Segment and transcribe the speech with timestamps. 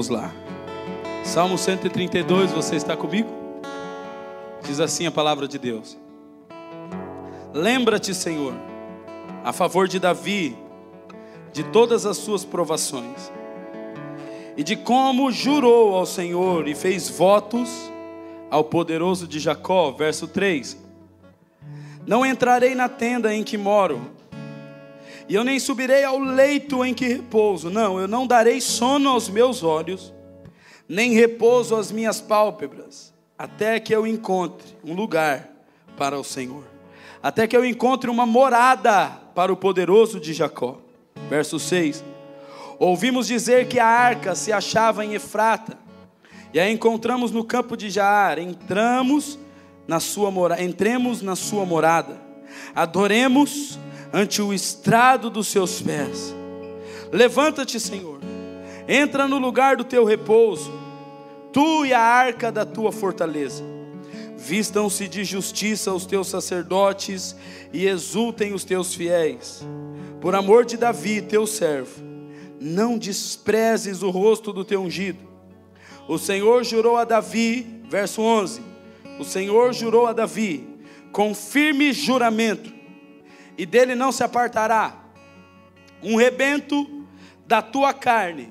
[0.00, 0.32] Vamos lá.
[1.22, 3.28] Salmo 132, você está comigo?
[4.62, 5.94] Diz assim a palavra de Deus.
[7.52, 8.54] Lembra-te, Senhor,
[9.44, 10.56] a favor de Davi,
[11.52, 13.30] de todas as suas provações,
[14.56, 17.68] e de como jurou ao Senhor e fez votos
[18.50, 19.90] ao poderoso de Jacó.
[19.90, 20.78] Verso 3:
[22.06, 24.00] Não entrarei na tenda em que moro,
[25.30, 27.70] e eu nem subirei ao leito em que repouso.
[27.70, 30.12] Não, eu não darei sono aos meus olhos,
[30.88, 35.48] nem repouso às minhas pálpebras, até que eu encontre um lugar
[35.96, 36.64] para o Senhor,
[37.22, 40.78] até que eu encontre uma morada para o poderoso de Jacó.
[41.28, 42.02] Verso 6:
[42.76, 45.78] Ouvimos dizer que a arca se achava em Efrata,
[46.52, 48.40] e a encontramos no campo de Jaar.
[48.40, 49.38] Entramos
[49.86, 52.20] na sua morada, entremos na sua morada.
[52.74, 53.78] Adoremos
[54.12, 56.34] ante o estrado dos seus pés.
[57.12, 58.20] Levanta-te, Senhor.
[58.88, 60.72] Entra no lugar do teu repouso.
[61.52, 63.64] Tu e a arca da tua fortaleza.
[64.36, 67.36] Vistam-se de justiça os teus sacerdotes
[67.72, 69.66] e exultem os teus fiéis.
[70.20, 72.00] Por amor de Davi, teu servo,
[72.60, 75.30] não desprezes o rosto do teu ungido
[76.10, 78.60] o Senhor jurou a Davi, verso 11:
[79.20, 80.66] O Senhor jurou a Davi
[81.12, 82.72] com firme juramento,
[83.60, 84.96] e dele não se apartará
[86.02, 87.04] um rebento
[87.46, 88.50] da tua carne,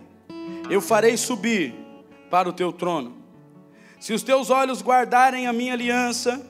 [0.69, 1.73] eu farei subir
[2.29, 3.17] para o teu trono.
[3.99, 6.47] Se os teus olhos guardarem a minha aliança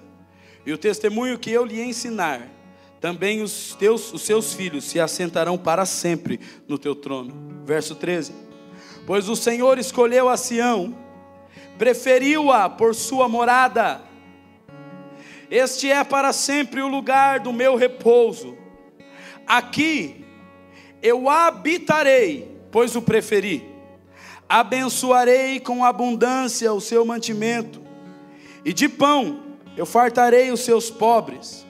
[0.65, 2.49] e o testemunho que eu lhe ensinar,
[2.99, 7.63] também os teus os seus filhos se assentarão para sempre no teu trono.
[7.63, 8.33] Verso 13.
[9.07, 10.93] Pois o Senhor escolheu a Sião,
[11.77, 14.09] preferiu-a por sua morada.
[15.49, 18.58] Este é para sempre o lugar do meu repouso.
[19.49, 20.23] Aqui
[21.01, 23.67] eu habitarei, pois o preferi.
[24.47, 27.81] Abençoarei com abundância o seu mantimento,
[28.63, 29.41] e de pão
[29.75, 31.65] eu fartarei os seus pobres.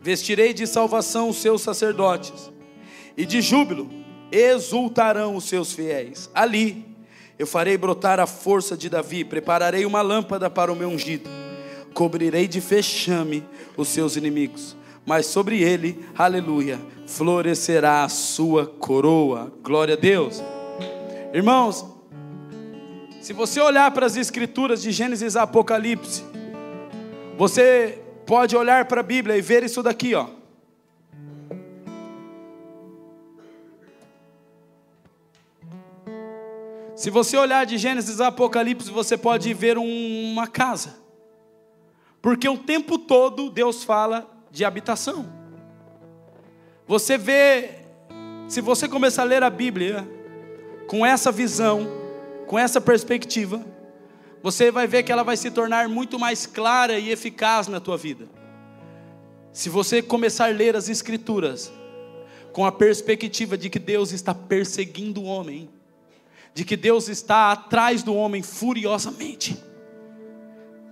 [0.00, 2.50] Vestirei de salvação os seus sacerdotes,
[3.16, 3.88] e de júbilo
[4.32, 6.28] exultarão os seus fiéis.
[6.34, 6.84] Ali
[7.38, 11.30] eu farei brotar a força de Davi, prepararei uma lâmpada para o meu ungido,
[11.92, 13.44] cobrirei de fechame
[13.76, 14.76] os seus inimigos,
[15.06, 19.52] mas sobre ele, aleluia, florescerá a sua coroa.
[19.62, 20.42] Glória a Deus.
[21.32, 21.84] Irmãos,
[23.20, 26.22] se você olhar para as escrituras de Gênesis a Apocalipse,
[27.36, 30.28] você pode olhar para a Bíblia e ver isso daqui, ó.
[36.96, 40.96] Se você olhar de Gênesis a Apocalipse, você pode ver um, uma casa.
[42.22, 45.26] Porque o tempo todo Deus fala de habitação.
[46.86, 47.70] Você vê,
[48.48, 50.08] se você começar a ler a Bíblia
[50.86, 51.88] com essa visão,
[52.46, 53.64] com essa perspectiva,
[54.40, 57.96] você vai ver que ela vai se tornar muito mais clara e eficaz na tua
[57.96, 58.28] vida.
[59.52, 61.72] Se você começar a ler as Escrituras
[62.52, 65.68] com a perspectiva de que Deus está perseguindo o homem,
[66.54, 69.60] de que Deus está atrás do homem furiosamente.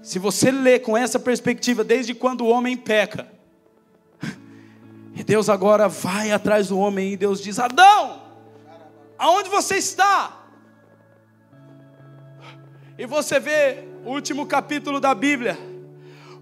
[0.03, 3.31] Se você lê com essa perspectiva, desde quando o homem peca,
[5.23, 8.21] e Deus agora vai atrás do homem e Deus diz: Adão,
[9.17, 10.37] aonde você está?
[12.99, 15.57] E você vê o último capítulo da Bíblia,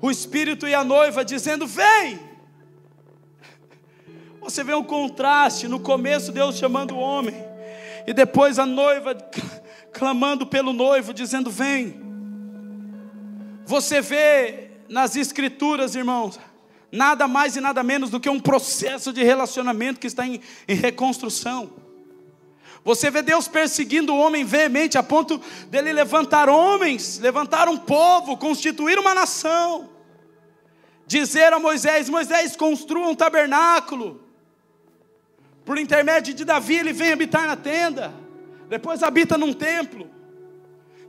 [0.00, 2.18] o Espírito e a noiva dizendo: Vem!
[4.40, 7.34] Você vê um contraste, no começo Deus chamando o homem,
[8.06, 9.14] e depois a noiva
[9.92, 12.00] clamando pelo noivo, dizendo: Vem.
[13.66, 16.40] Você vê nas Escrituras, irmãos,
[16.92, 20.74] nada mais e nada menos do que um processo de relacionamento que está em, em
[20.74, 21.70] reconstrução.
[22.84, 28.36] Você vê Deus perseguindo o homem veemente, a ponto dele levantar homens, levantar um povo,
[28.36, 29.90] constituir uma nação,
[31.06, 34.22] dizer a Moisés: Moisés, construa um tabernáculo.
[35.64, 38.14] Por intermédio de Davi, ele vem habitar na tenda.
[38.68, 40.08] Depois habita num templo.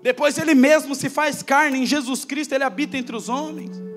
[0.04, 3.91] Depois ele mesmo se faz carne em Jesus Cristo, ele habita entre os homens.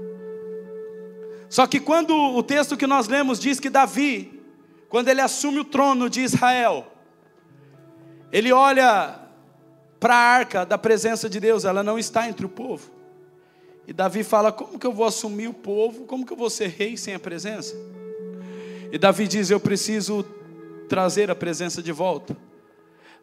[1.48, 4.42] Só que quando o texto que nós lemos diz que Davi,
[4.88, 6.86] quando ele assume o trono de Israel,
[8.32, 9.20] ele olha
[10.00, 12.90] para a arca da presença de Deus, ela não está entre o povo.
[13.86, 16.04] E Davi fala: Como que eu vou assumir o povo?
[16.04, 17.74] Como que eu vou ser rei sem a presença?
[18.90, 20.24] E Davi diz: Eu preciso
[20.88, 22.36] trazer a presença de volta.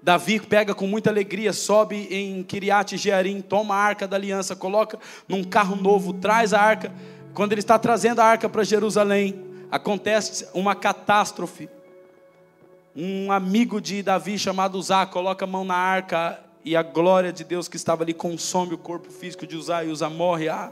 [0.01, 4.97] Davi pega com muita alegria, sobe em Kiriat Jearim, toma a arca da aliança, coloca
[5.27, 6.91] num carro novo, traz a arca.
[7.33, 11.69] Quando ele está trazendo a arca para Jerusalém, acontece uma catástrofe.
[12.93, 17.45] um amigo de Davi chamado Uzá coloca a mão na arca e a glória de
[17.45, 20.49] Deus que estava ali consome o corpo físico de Uzá e Uzá morre.
[20.49, 20.71] Ah,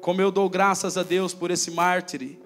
[0.00, 2.38] como eu dou graças a Deus por esse mártir.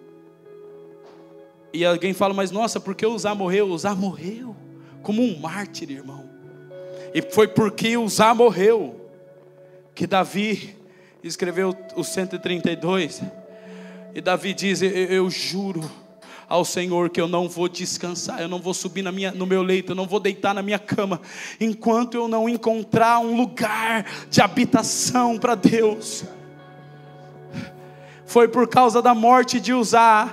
[1.72, 3.68] E alguém fala, mas nossa, por que Uzá morreu?
[3.68, 4.54] Uzá morreu
[5.02, 6.28] como um mártir, irmão.
[7.14, 9.08] E foi porque Uzá morreu
[9.94, 10.76] que Davi
[11.22, 13.22] escreveu o 132.
[14.14, 15.90] E Davi diz: eu, eu juro
[16.48, 19.62] ao Senhor que eu não vou descansar, eu não vou subir na minha, no meu
[19.62, 21.20] leito, eu não vou deitar na minha cama,
[21.60, 26.24] enquanto eu não encontrar um lugar de habitação para Deus.
[28.26, 30.28] Foi por causa da morte de Uzá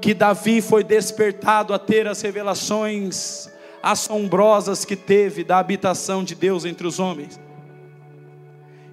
[0.00, 3.48] que Davi foi despertado a ter as revelações
[3.82, 7.40] assombrosas que teve da habitação de Deus entre os homens.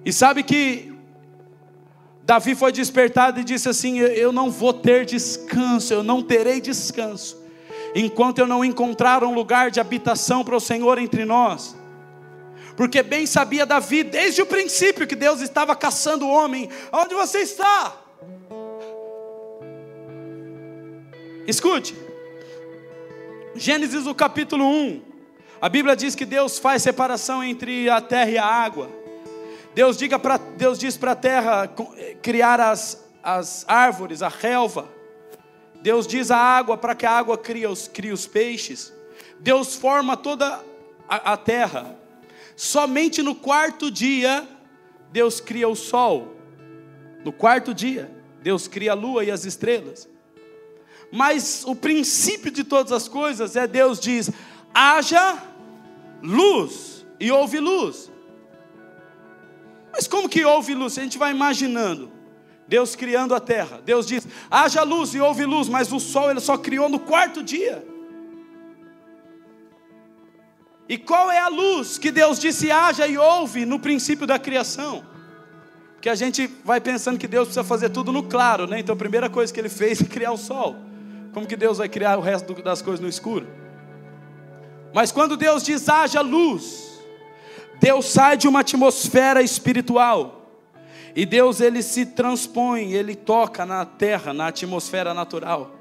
[0.04, 0.91] E sabe que
[2.32, 7.36] Davi foi despertado e disse assim: Eu não vou ter descanso, eu não terei descanso,
[7.94, 11.76] enquanto eu não encontrar um lugar de habitação para o Senhor entre nós.
[12.74, 16.70] Porque bem sabia Davi desde o princípio que Deus estava caçando o homem.
[16.90, 18.00] Onde você está?
[21.46, 21.94] Escute.
[23.54, 25.02] Gênesis o capítulo 1.
[25.60, 29.01] A Bíblia diz que Deus faz separação entre a terra e a água.
[29.74, 31.70] Deus, diga pra, Deus diz para a terra
[32.20, 34.88] criar as, as árvores, a relva.
[35.80, 38.92] Deus diz a água para que a água crie os, crie os peixes.
[39.40, 40.60] Deus forma toda
[41.08, 41.96] a, a terra.
[42.54, 44.46] Somente no quarto dia,
[45.10, 46.36] Deus cria o sol.
[47.24, 48.10] No quarto dia,
[48.42, 50.08] Deus cria a lua e as estrelas.
[51.10, 54.30] Mas o princípio de todas as coisas é Deus diz:
[54.74, 55.42] haja
[56.22, 58.10] luz, e houve luz.
[60.12, 60.98] Como que houve luz?
[60.98, 62.12] A gente vai imaginando.
[62.68, 63.80] Deus criando a terra.
[63.82, 67.42] Deus diz: haja luz e houve luz, mas o sol ele só criou no quarto
[67.42, 67.82] dia.
[70.86, 75.02] E qual é a luz que Deus disse haja e houve no princípio da criação?
[75.94, 78.80] Porque a gente vai pensando que Deus precisa fazer tudo no claro, né?
[78.80, 80.76] Então a primeira coisa que ele fez é criar o sol.
[81.32, 83.46] Como que Deus vai criar o resto das coisas no escuro?
[84.92, 86.91] Mas quando Deus diz haja luz,
[87.82, 90.46] Deus sai de uma atmosfera espiritual.
[91.16, 95.72] E Deus ele se transpõe, ele toca na terra, na atmosfera natural.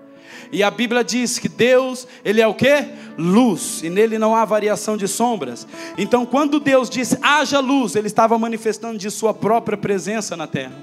[0.51, 2.87] E a Bíblia diz que Deus, ele é o que?
[3.19, 5.67] Luz, e nele não há variação de sombras.
[5.95, 10.73] Então, quando Deus disse haja luz, ele estava manifestando de sua própria presença na terra.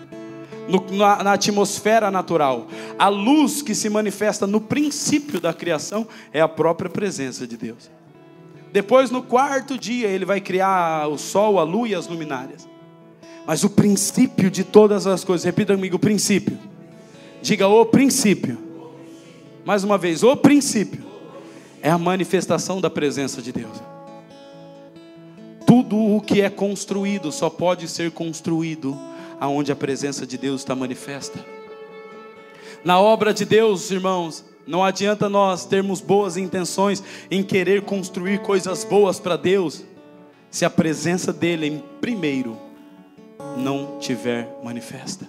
[0.68, 2.68] No, na, na, atmosfera natural.
[2.98, 7.97] A luz que se manifesta no princípio da criação é a própria presença de Deus.
[8.72, 12.68] Depois, no quarto dia, ele vai criar o sol, a lua e as luminárias.
[13.46, 16.58] Mas o princípio de todas as coisas, repita comigo: o princípio.
[17.40, 18.58] Diga o princípio.
[19.64, 21.04] Mais uma vez, o princípio
[21.82, 23.82] é a manifestação da presença de Deus.
[25.66, 28.98] Tudo o que é construído só pode ser construído
[29.38, 31.44] aonde a presença de Deus está manifesta.
[32.84, 38.84] Na obra de Deus, irmãos, não adianta nós termos boas intenções em querer construir coisas
[38.84, 39.82] boas para Deus,
[40.50, 42.54] se a presença dEle em primeiro
[43.56, 45.26] não tiver manifesta.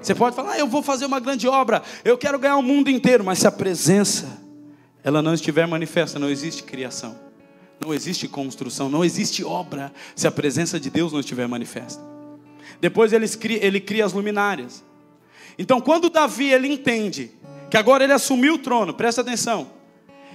[0.00, 2.88] Você pode falar, ah, eu vou fazer uma grande obra, eu quero ganhar o mundo
[2.88, 4.40] inteiro, mas se a presença
[5.04, 7.14] ela não estiver manifesta, não existe criação,
[7.78, 12.02] não existe construção, não existe obra, se a presença de Deus não estiver manifesta.
[12.80, 14.82] Depois ele cria, ele cria as luminárias.
[15.58, 17.32] Então, quando Davi ele entende
[17.70, 19.70] que agora ele assumiu o trono, presta atenção,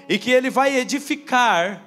[0.08, 1.84] e que ele vai edificar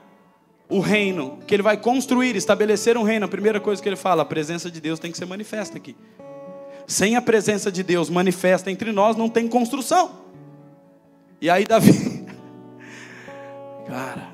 [0.69, 3.27] o reino, que ele vai construir, estabelecer um reino.
[3.27, 5.95] A primeira coisa que ele fala, a presença de Deus tem que ser manifesta aqui.
[6.87, 10.25] Sem a presença de Deus manifesta entre nós, não tem construção.
[11.41, 12.25] E aí Davi,
[13.87, 14.31] cara,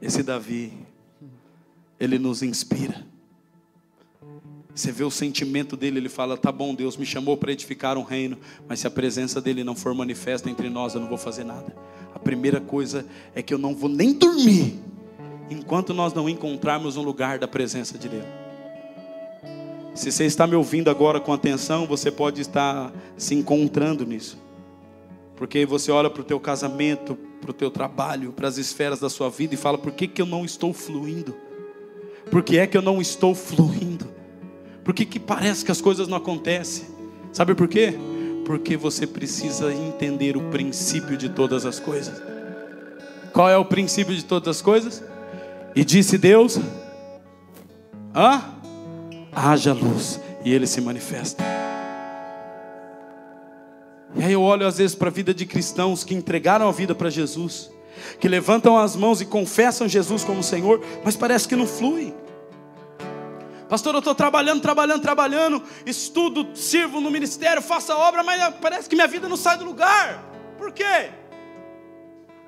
[0.00, 0.72] esse Davi,
[1.98, 3.04] ele nos inspira.
[4.76, 8.02] Você vê o sentimento dele, ele fala: tá bom, Deus me chamou para edificar um
[8.02, 8.36] reino,
[8.68, 11.74] mas se a presença dele não for manifesta entre nós, eu não vou fazer nada.
[12.14, 14.74] A primeira coisa é que eu não vou nem dormir
[15.48, 18.26] enquanto nós não encontrarmos um lugar da presença de Deus.
[19.94, 24.36] Se você está me ouvindo agora com atenção, você pode estar se encontrando nisso.
[25.36, 29.08] Porque você olha para o teu casamento, para o teu trabalho, para as esferas da
[29.08, 31.34] sua vida e fala: por que, que eu não estou fluindo?
[32.30, 34.15] Por que é que eu não estou fluindo?
[34.86, 36.86] Por que, que parece que as coisas não acontecem?
[37.32, 37.98] Sabe por quê?
[38.44, 42.22] Porque você precisa entender o princípio de todas as coisas.
[43.32, 45.02] Qual é o princípio de todas as coisas?
[45.74, 46.60] E disse Deus:
[48.14, 48.44] Hã?
[49.34, 51.42] haja luz, e ele se manifesta.
[54.16, 57.10] aí eu olho às vezes para a vida de cristãos que entregaram a vida para
[57.10, 57.72] Jesus,
[58.20, 62.14] que levantam as mãos e confessam Jesus como Senhor, mas parece que não flui.
[63.68, 68.88] Pastor, eu estou trabalhando, trabalhando, trabalhando, estudo, sirvo no ministério, faço a obra, mas parece
[68.88, 70.22] que minha vida não sai do lugar.
[70.56, 71.10] Por quê?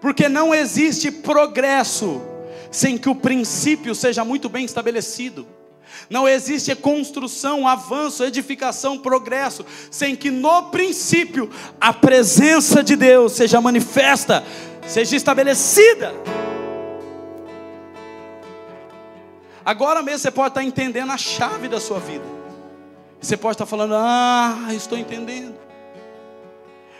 [0.00, 2.22] Porque não existe progresso
[2.70, 5.46] sem que o princípio seja muito bem estabelecido.
[6.08, 13.60] Não existe construção, avanço, edificação, progresso, sem que no princípio a presença de Deus seja
[13.60, 14.44] manifesta,
[14.86, 16.14] seja estabelecida.
[19.68, 22.24] Agora mesmo você pode estar entendendo a chave da sua vida.
[23.20, 25.54] Você pode estar falando, ah, estou entendendo.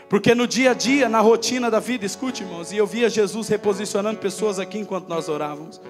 [0.07, 3.47] Porque no dia a dia, na rotina da vida, escute irmãos, e eu via Jesus
[3.47, 5.81] reposicionando pessoas aqui enquanto nós orávamos.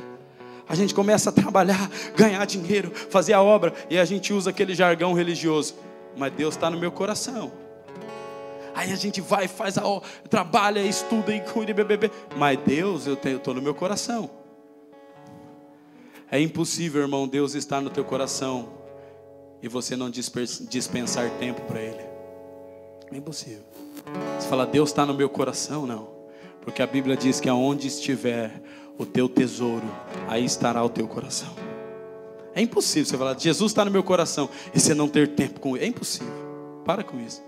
[0.70, 4.74] A gente começa a trabalhar, ganhar dinheiro, fazer a obra, e a gente usa aquele
[4.74, 5.76] jargão religioso.
[6.16, 7.52] Mas Deus está no meu coração.
[8.74, 12.10] Aí a gente vai, faz a obra, trabalha, estuda e cuida, bebê.
[12.38, 14.39] Mas Deus, eu estou no meu coração.
[16.32, 18.70] É impossível, irmão, Deus estar no teu coração
[19.62, 22.04] e você não dispensar tempo para Ele.
[23.12, 23.64] É impossível.
[24.40, 25.86] Você fala, Deus está no meu coração?
[25.88, 26.10] Não.
[26.62, 28.62] Porque a Bíblia diz que aonde estiver
[28.98, 29.86] o teu tesouro,
[30.28, 31.50] aí estará o teu coração.
[32.54, 35.76] É impossível você falar, Jesus está no meu coração e você não ter tempo com
[35.76, 35.86] Ele.
[35.86, 36.34] É impossível.
[36.86, 37.42] Para com isso.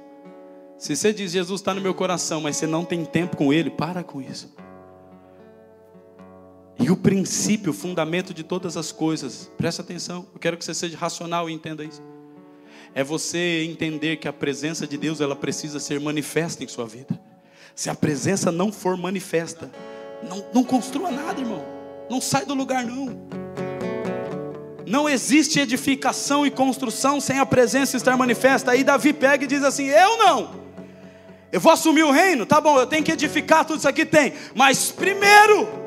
[0.77, 3.69] Se você diz, Jesus está no meu coração, mas você não tem tempo com Ele,
[3.69, 4.51] para com isso.
[6.81, 10.73] E o princípio, o fundamento de todas as coisas, presta atenção, eu quero que você
[10.73, 12.01] seja racional e entenda isso.
[12.95, 17.19] É você entender que a presença de Deus ela precisa ser manifesta em sua vida.
[17.75, 19.71] Se a presença não for manifesta,
[20.27, 21.63] não, não construa nada, irmão.
[22.09, 23.29] Não sai do lugar, não.
[24.87, 28.71] Não existe edificação e construção sem a presença estar manifesta.
[28.71, 30.61] Aí Davi pega e diz assim: Eu não.
[31.51, 34.33] Eu vou assumir o reino, tá bom, eu tenho que edificar tudo isso aqui, tem.
[34.55, 35.80] Mas primeiro,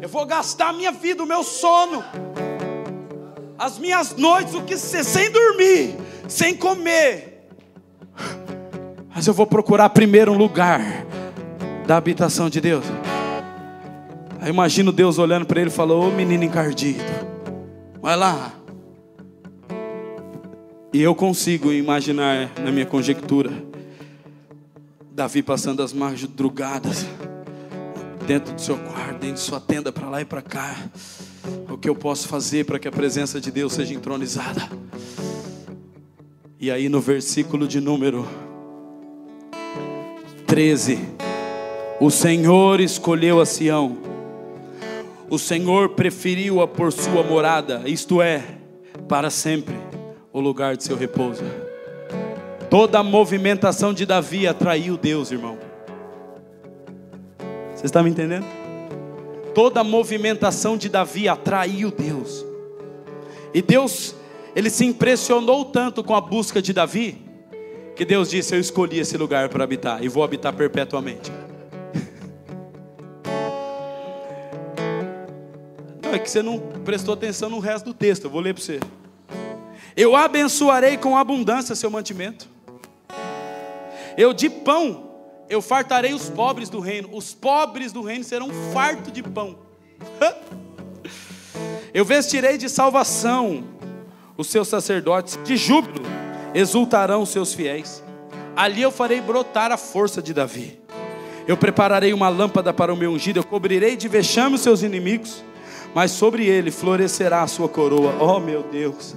[0.00, 2.04] eu vou gastar a minha vida, o meu sono,
[3.58, 5.96] as minhas noites, o que ser, sem dormir,
[6.28, 7.48] sem comer.
[9.14, 10.80] Mas eu vou procurar primeiro um lugar
[11.86, 12.84] da habitação de Deus.
[14.40, 17.02] Aí imagino Deus olhando para ele e falou: Ô menino encardido,
[18.00, 18.52] vai lá.
[20.92, 23.50] E eu consigo imaginar na minha conjectura
[25.10, 27.04] Davi passando as madrugadas
[28.28, 30.76] dentro do seu quarto, dentro de sua tenda, para lá e para cá.
[31.66, 34.68] O que eu posso fazer para que a presença de Deus seja entronizada?
[36.60, 38.28] E aí no versículo de número
[40.46, 40.98] 13,
[41.98, 43.96] o Senhor escolheu a Sião,
[45.30, 48.44] o Senhor preferiu-a por sua morada, isto é,
[49.08, 49.74] para sempre,
[50.30, 51.44] o lugar de seu repouso.
[52.68, 55.67] Toda a movimentação de Davi atraiu Deus, irmão.
[57.78, 58.44] Você está me entendendo?
[59.54, 62.44] Toda a movimentação de Davi atraiu Deus.
[63.54, 64.16] E Deus,
[64.56, 67.24] ele se impressionou tanto com a busca de Davi,
[67.94, 71.30] que Deus disse: Eu escolhi esse lugar para habitar e vou habitar perpetuamente.
[76.02, 78.64] Não, é que você não prestou atenção no resto do texto, eu vou ler para
[78.64, 78.80] você.
[79.96, 82.48] Eu abençoarei com abundância seu mantimento.
[84.16, 85.07] Eu de pão
[85.48, 87.08] eu fartarei os pobres do reino.
[87.12, 89.58] Os pobres do reino serão fartos de pão.
[91.92, 93.64] Eu vestirei de salvação
[94.36, 96.06] os seus sacerdotes, de júbilo
[96.54, 98.02] exultarão os seus fiéis.
[98.54, 100.78] Ali eu farei brotar a força de Davi.
[101.46, 105.42] Eu prepararei uma lâmpada para o meu ungido, eu cobrirei de vexame os seus inimigos,
[105.94, 108.14] mas sobre ele florescerá a sua coroa.
[108.20, 109.16] Oh meu Deus.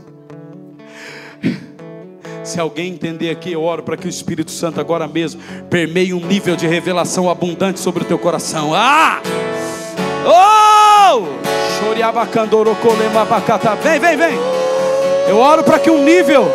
[2.43, 6.19] Se alguém entender aqui, eu oro para que o Espírito Santo agora mesmo permeie um
[6.19, 8.73] nível de revelação abundante sobre o teu coração.
[8.73, 9.21] Ah!
[10.25, 11.23] Oh!
[13.81, 14.37] Vem, vem, vem.
[15.27, 16.45] Eu oro para que um nível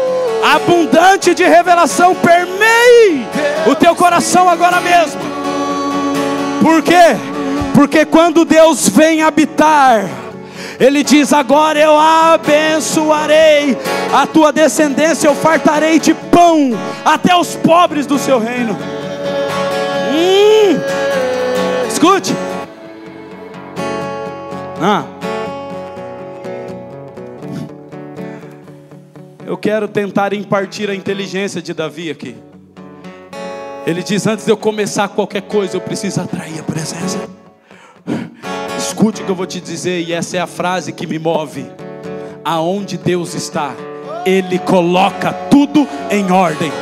[0.43, 3.27] abundante de revelação permeie
[3.67, 5.21] o teu coração agora mesmo.
[6.63, 7.17] Por quê?
[7.75, 10.05] Porque quando Deus vem habitar,
[10.79, 13.77] ele diz: Agora eu abençoarei
[14.13, 16.73] a tua descendência, eu fartarei de pão
[17.05, 18.77] até os pobres do seu reino.
[20.13, 20.79] Hum,
[21.89, 22.35] escute.
[24.81, 25.05] Ah.
[29.47, 32.37] Eu quero tentar impartir a inteligência de Davi aqui.
[33.87, 37.36] Ele diz: Antes de eu começar qualquer coisa, eu preciso atrair a presença.
[38.97, 41.71] Escute o que eu vou te dizer, e essa é a frase que me move.
[42.43, 43.73] Aonde Deus está,
[44.25, 46.73] Ele coloca tudo em ordem.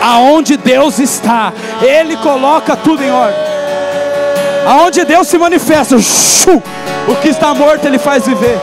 [0.00, 3.40] Aonde Deus está, Ele coloca tudo em ordem.
[4.64, 8.56] Aonde Deus se manifesta, o que está morto Ele faz viver.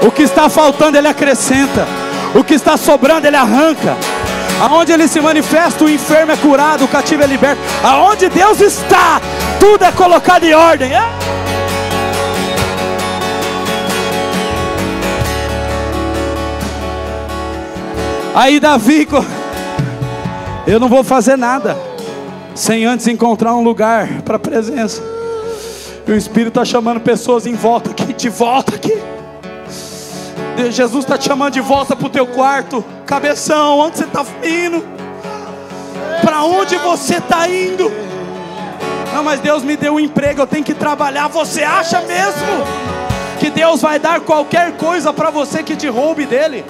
[0.00, 1.86] O que está faltando Ele acrescenta.
[2.34, 3.98] O que está sobrando Ele arranca.
[4.62, 7.60] Aonde Ele se manifesta, o enfermo é curado, o cativo é liberto.
[7.84, 9.20] Aonde Deus está,
[9.60, 10.94] tudo é colocado em ordem.
[10.94, 11.20] É?
[18.34, 19.08] Aí Davi,
[20.66, 21.76] eu não vou fazer nada
[22.54, 25.02] sem antes encontrar um lugar para a presença.
[26.06, 28.92] E o Espírito está chamando pessoas em volta aqui, de volta aqui.
[30.70, 34.84] Jesus está te chamando de volta para o teu quarto, cabeção, onde você está indo?
[36.22, 37.90] Para onde você está indo?
[39.12, 41.28] Não, mas Deus me deu um emprego, eu tenho que trabalhar.
[41.28, 42.64] Você acha mesmo
[43.40, 46.64] que Deus vai dar qualquer coisa para você que te roube dele?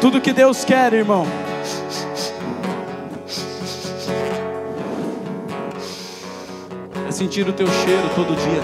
[0.00, 1.26] Tudo que Deus quer, irmão.
[7.06, 8.62] É sentir o teu cheiro todo dia.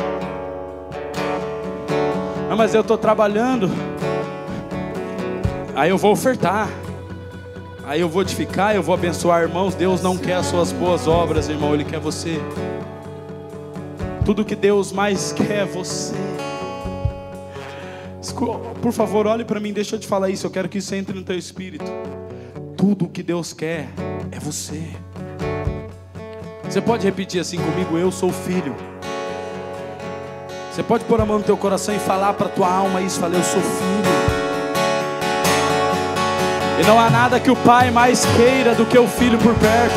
[2.50, 3.70] Ah, mas eu estou trabalhando.
[5.74, 6.70] Aí eu vou ofertar.
[7.84, 9.74] Aí eu vou edificar, eu vou abençoar irmãos.
[9.74, 11.74] Deus não quer as suas boas obras, irmão.
[11.74, 12.40] Ele quer você.
[14.24, 16.14] Tudo que Deus mais quer é você.
[18.32, 20.46] Por favor, olhe para mim, deixa eu te falar isso.
[20.46, 21.84] Eu quero que isso entre no teu espírito.
[22.76, 23.88] Tudo o que Deus quer
[24.30, 24.82] é você.
[26.64, 27.96] Você pode repetir assim comigo?
[27.96, 28.74] Eu sou filho.
[30.72, 33.18] Você pode pôr a mão no teu coração e falar para tua alma isso.
[33.18, 34.16] Falei, eu sou filho.
[36.78, 39.94] E não há nada que o pai mais queira do que o filho por perto.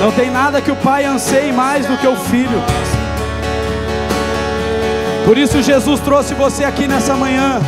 [0.00, 2.99] Não tem nada que o pai anseie mais do que o filho.
[5.30, 7.60] Por isso Jesus trouxe você aqui nessa manhã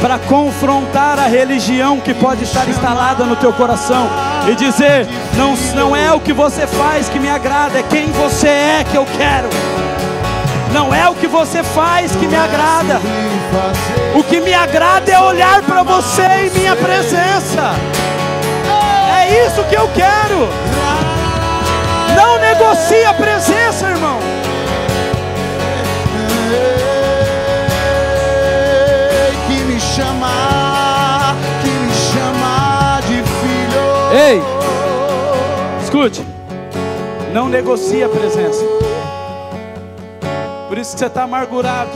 [0.00, 4.08] para confrontar a religião que pode estar instalada no teu coração
[4.50, 5.06] e dizer:
[5.36, 8.96] não, não é o que você faz que me agrada, é quem você é que
[8.96, 9.50] eu quero.
[10.72, 13.02] Não é o que você faz que me agrada.
[14.14, 17.74] O que me agrada é olhar para você em minha presença.
[19.20, 20.48] É isso que eu quero.
[22.16, 24.31] Não negocie a presença, irmão.
[34.24, 34.40] Ei,
[35.82, 36.24] escute,
[37.32, 38.64] não negocie a presença.
[40.68, 41.90] Por isso que você está amargurado,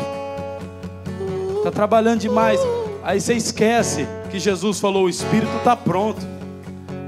[1.59, 2.59] está trabalhando demais.
[3.05, 6.21] Aí você esquece que Jesus falou: o espírito está pronto,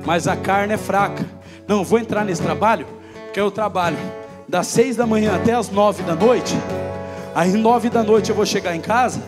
[0.07, 1.27] mas a carne é fraca.
[1.67, 2.87] Não, vou entrar nesse trabalho,
[3.25, 3.99] porque eu trabalho
[4.49, 6.55] das seis da manhã até as nove da noite.
[7.35, 9.21] Aí nove da noite eu vou chegar em casa,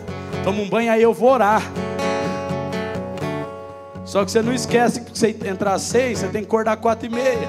[0.45, 1.61] tomo um banho, aí eu vou orar.
[4.11, 6.81] Só que você não esquece que você entrar às seis, você tem que acordar às
[6.81, 7.47] quatro e meia.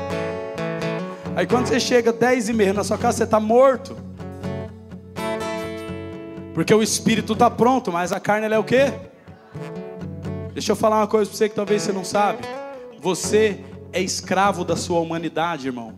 [1.35, 3.97] Aí quando você chega dez e meia na sua casa, você está morto.
[6.55, 8.93] Porque o espírito está pronto, mas a carne ela é o quê?
[10.53, 12.45] Deixa eu falar uma coisa para você que talvez você não sabe.
[13.01, 13.59] Você
[13.93, 15.95] é escravo da sua humanidade, irmão.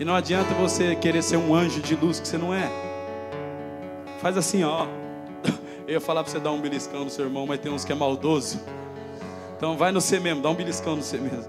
[0.00, 2.70] E não adianta você querer ser um anjo de luz que você não é.
[4.18, 4.86] Faz assim, ó.
[5.86, 7.92] Eu ia falar para você dar um beliscão no seu irmão, mas tem uns que
[7.92, 8.58] é maldoso.
[9.56, 11.46] Então vai no C mesmo, dá um beliscão no C mesmo.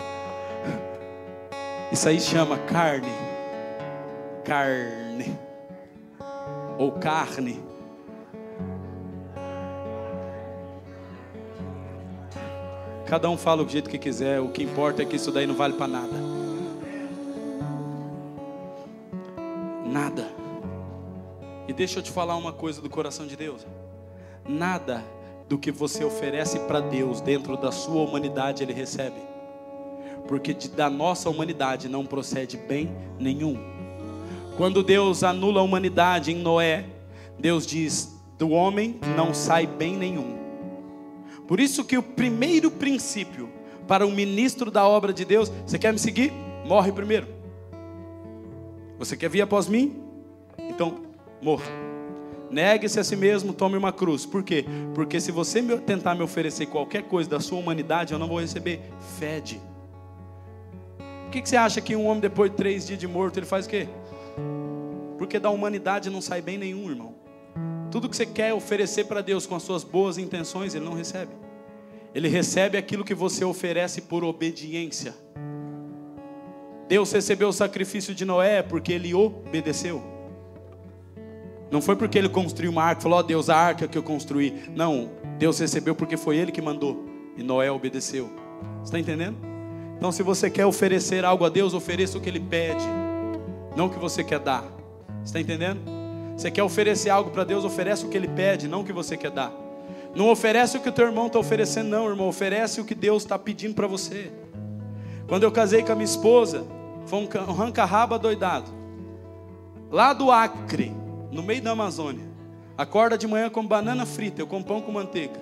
[1.91, 3.11] Isso aí chama carne.
[4.45, 5.37] Carne.
[6.77, 7.61] Ou carne.
[13.05, 15.55] Cada um fala o jeito que quiser, o que importa é que isso daí não
[15.55, 16.13] vale para nada.
[19.85, 20.27] Nada.
[21.67, 23.65] E deixa eu te falar uma coisa do coração de Deus.
[24.47, 25.03] Nada
[25.47, 29.21] do que você oferece para Deus dentro da sua humanidade, Ele recebe.
[30.27, 33.57] Porque da nossa humanidade não procede bem nenhum.
[34.57, 36.85] Quando Deus anula a humanidade em Noé,
[37.39, 40.37] Deus diz: do homem não sai bem nenhum.
[41.47, 43.49] Por isso que o primeiro princípio
[43.87, 46.33] para um ministro da obra de Deus, você quer me seguir?
[46.65, 47.27] Morre primeiro.
[48.99, 50.03] Você quer vir após mim?
[50.57, 50.95] Então,
[51.41, 51.86] morra.
[52.49, 54.25] Negue-se a si mesmo, tome uma cruz.
[54.25, 54.65] Por quê?
[54.93, 58.81] Porque se você tentar me oferecer qualquer coisa da sua humanidade, eu não vou receber.
[59.19, 59.61] Fede.
[61.23, 63.45] Por que, que você acha que um homem depois de três dias de morto, ele
[63.45, 63.87] faz o quê?
[65.17, 67.15] Porque da humanidade não sai bem nenhum, irmão.
[67.91, 71.31] Tudo que você quer oferecer para Deus com as suas boas intenções, Ele não recebe.
[72.13, 75.13] Ele recebe aquilo que você oferece por obediência.
[76.87, 80.16] Deus recebeu o sacrifício de Noé porque ele obedeceu.
[81.69, 84.03] Não foi porque ele construiu uma arca, falou, ó oh, Deus, a arca que eu
[84.03, 84.63] construí.
[84.75, 87.05] Não, Deus recebeu porque foi ele que mandou.
[87.35, 88.29] E Noé obedeceu.
[88.83, 89.37] Está entendendo?
[89.97, 92.85] Então, se você quer oferecer algo a Deus, ofereça o que ele pede,
[93.75, 94.63] não o que você quer dar.
[95.25, 95.81] Está entendendo?
[96.37, 99.17] Você quer oferecer algo para Deus, oferece o que ele pede, não o que você
[99.17, 99.51] quer dar.
[100.15, 102.27] Não oferece o que o teu irmão está oferecendo, não, irmão.
[102.27, 104.31] Oferece o que Deus está pedindo para você.
[105.27, 106.65] Quando eu casei com a minha esposa,
[107.05, 108.71] foi um ranca-raba doidado.
[109.91, 110.93] Lá do Acre,
[111.37, 112.25] no meio da Amazônia.
[112.75, 115.39] Acorda de manhã com banana frita, eu com pão com manteiga.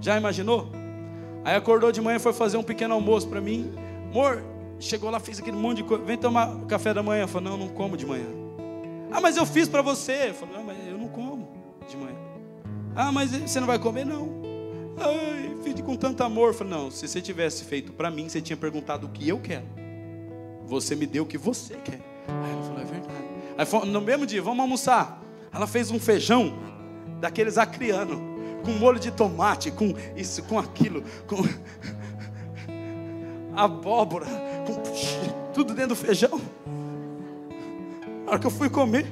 [0.00, 0.72] Já imaginou?
[1.44, 3.70] Aí acordou de manhã foi fazer um pequeno almoço para mim.
[4.10, 4.42] Amor,
[4.80, 6.02] chegou lá, fez aquele monte de coisa.
[6.04, 7.24] Vem tomar café da manhã.
[7.24, 8.26] Eu falei, não, não como de manhã.
[9.12, 10.34] Ah, mas eu fiz para você.
[10.40, 11.46] Eu não, mas eu não como
[11.86, 12.16] de manhã.
[12.96, 14.06] Ah, mas você não vai comer?
[14.06, 14.42] Não.
[14.96, 16.56] Ai, fiz com tanto amor.
[16.58, 19.66] Eu não, se você tivesse feito para mim, você tinha perguntado o que eu quero.
[20.64, 22.00] Você me deu o que você quer.
[22.26, 23.23] Aí ela falou, é verdade.
[23.56, 25.22] Aí no mesmo dia, vamos almoçar.
[25.52, 26.54] Ela fez um feijão
[27.20, 28.18] daqueles acrianos,
[28.64, 31.36] com molho de tomate, com isso, com aquilo, com
[33.54, 34.26] abóbora,
[34.66, 36.40] com tudo dentro do feijão.
[38.24, 39.06] Na hora que eu fui comer,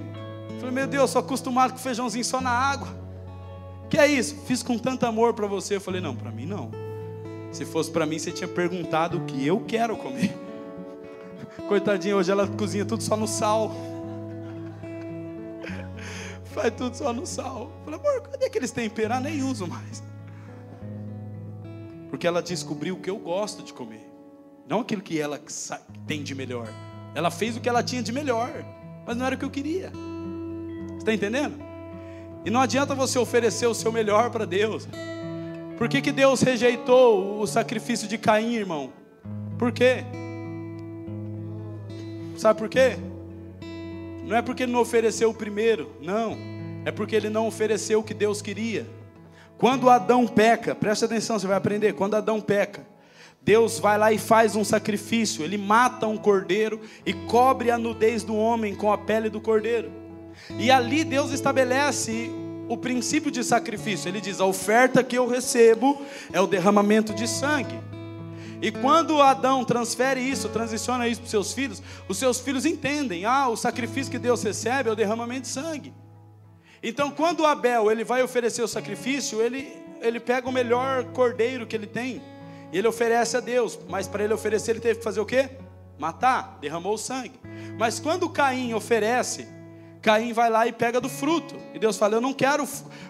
[0.58, 2.88] falei, meu Deus, sou acostumado com feijãozinho só na água.
[3.88, 4.34] Que é isso?
[4.46, 5.76] Fiz com tanto amor para você.
[5.76, 6.70] Eu falei, não, para mim não.
[7.52, 10.34] Se fosse para mim, você tinha perguntado o que eu quero comer.
[11.68, 13.70] Coitadinha, hoje ela cozinha tudo só no sal.
[16.52, 17.70] Faz tudo só no sal.
[17.84, 19.20] Falei, amor, cadê aqueles temperar?
[19.20, 20.02] Nem uso mais.
[22.10, 24.06] Porque ela descobriu o que eu gosto de comer.
[24.68, 25.40] Não aquilo que ela
[26.06, 26.68] tem de melhor.
[27.14, 28.50] Ela fez o que ela tinha de melhor.
[29.06, 29.90] Mas não era o que eu queria.
[30.98, 31.56] Está entendendo?
[32.44, 34.86] E não adianta você oferecer o seu melhor para Deus.
[35.78, 38.92] Por que, que Deus rejeitou o sacrifício de Caim, irmão?
[39.58, 40.04] Por quê?
[42.36, 42.96] Sabe por quê?
[44.24, 46.36] Não é porque ele não ofereceu o primeiro, não.
[46.84, 48.86] É porque ele não ofereceu o que Deus queria.
[49.58, 51.92] Quando Adão peca, presta atenção, você vai aprender.
[51.94, 52.86] Quando Adão peca,
[53.40, 55.44] Deus vai lá e faz um sacrifício.
[55.44, 59.90] Ele mata um cordeiro e cobre a nudez do homem com a pele do cordeiro.
[60.58, 62.30] E ali Deus estabelece
[62.68, 64.08] o princípio de sacrifício.
[64.08, 66.00] Ele diz: a oferta que eu recebo
[66.32, 67.78] é o derramamento de sangue.
[68.62, 73.24] E quando Adão transfere isso, transiciona isso para os seus filhos, os seus filhos entendem:
[73.24, 75.92] ah, o sacrifício que Deus recebe é o derramamento de sangue.
[76.80, 81.74] Então, quando Abel ele vai oferecer o sacrifício, ele, ele pega o melhor cordeiro que
[81.74, 82.22] ele tem
[82.72, 83.78] e ele oferece a Deus.
[83.88, 85.50] Mas para ele oferecer, ele teve que fazer o quê?
[85.98, 87.40] Matar, derramou o sangue.
[87.76, 89.46] Mas quando Caim oferece,
[90.00, 91.56] Caim vai lá e pega do fruto.
[91.74, 92.64] E Deus fala: Eu não quero,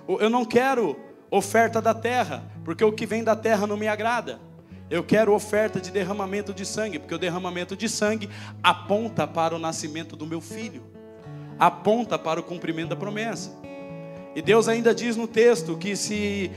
[0.08, 0.98] eu não quero
[1.30, 4.40] oferta da terra, porque o que vem da terra não me agrada.
[4.92, 8.28] Eu quero oferta de derramamento de sangue, porque o derramamento de sangue
[8.62, 10.82] aponta para o nascimento do meu filho,
[11.58, 13.58] aponta para o cumprimento da promessa.
[14.36, 16.50] E Deus ainda diz no texto que se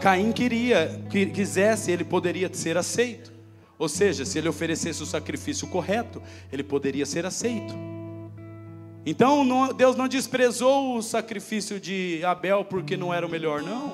[0.00, 3.32] Caim queria, que quisesse, ele poderia ser aceito.
[3.78, 6.20] Ou seja, se ele oferecesse o sacrifício correto,
[6.52, 7.72] ele poderia ser aceito.
[9.06, 13.92] Então não, Deus não desprezou o sacrifício de Abel porque não era o melhor, não.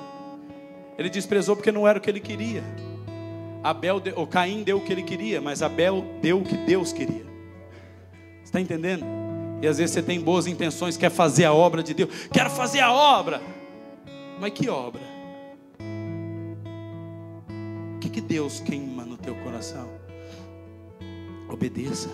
[0.97, 2.63] Ele desprezou porque não era o que ele queria.
[3.63, 7.25] Abel, o Caim deu o que ele queria, mas Abel deu o que Deus queria.
[8.43, 9.05] Está entendendo?
[9.61, 12.81] E às vezes você tem boas intenções, quer fazer a obra de Deus, quero fazer
[12.81, 13.41] a obra.
[14.39, 15.01] Mas que obra?
[17.95, 19.87] O que, que Deus queima no teu coração?
[21.49, 22.09] Obedeça.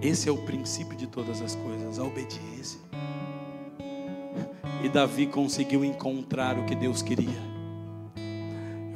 [0.00, 2.80] Esse é o princípio de todas as coisas, a obediência.
[4.82, 7.51] E Davi conseguiu encontrar o que Deus queria.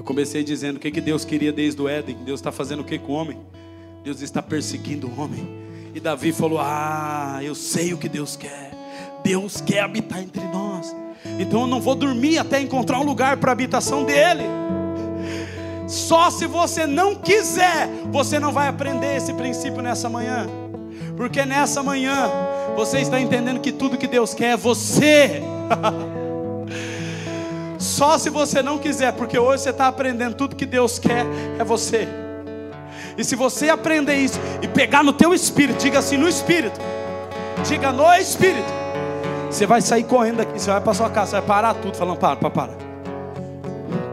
[0.06, 2.16] Comecei dizendo o que, que Deus queria desde o Éden.
[2.24, 3.36] Deus está fazendo o que com o homem?
[4.04, 5.46] Deus está perseguindo o homem.
[5.92, 8.70] E Davi falou: Ah, eu sei o que Deus quer.
[9.24, 10.94] Deus quer habitar entre nós.
[11.40, 14.44] Então eu não vou dormir até encontrar um lugar para a habitação dele.
[15.88, 20.46] Só se você não quiser, você não vai aprender esse princípio nessa manhã.
[21.16, 22.30] Porque nessa manhã
[22.76, 25.42] você está entendendo que tudo que Deus quer é você.
[27.86, 31.24] Só se você não quiser, porque hoje você está aprendendo tudo que Deus quer
[31.56, 32.08] é você.
[33.16, 36.78] E se você aprender isso e pegar no teu espírito, diga assim no espírito,
[37.66, 38.66] diga no espírito,
[39.48, 42.18] você vai sair correndo daqui, você vai para sua casa, você vai parar tudo, falando
[42.18, 42.72] para, para, para.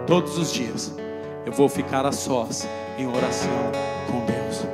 [0.06, 0.94] Todos os dias
[1.44, 3.50] eu vou ficar a sós em oração
[4.06, 4.68] com Deus.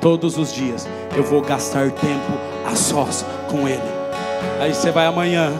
[0.00, 2.32] Todos os dias eu vou gastar tempo
[2.70, 3.80] a sós com Ele.
[4.60, 5.52] Aí você vai amanhã,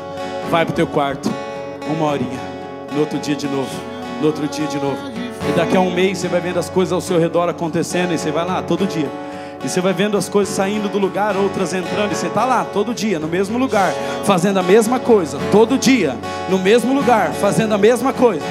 [0.51, 1.31] vai para o teu quarto,
[1.91, 2.41] uma horinha
[2.93, 3.71] no outro dia de novo,
[4.21, 4.97] no outro dia de novo.
[5.49, 8.19] E daqui a um mês você vai vendo as coisas ao seu redor acontecendo e
[8.19, 9.11] você vai lá todo dia.
[9.63, 12.65] E você vai vendo as coisas saindo do lugar, outras entrando, e você está lá
[12.65, 13.93] todo dia, no mesmo lugar,
[14.25, 16.17] fazendo a mesma coisa, todo dia,
[16.49, 18.45] no mesmo lugar, fazendo a mesma coisa.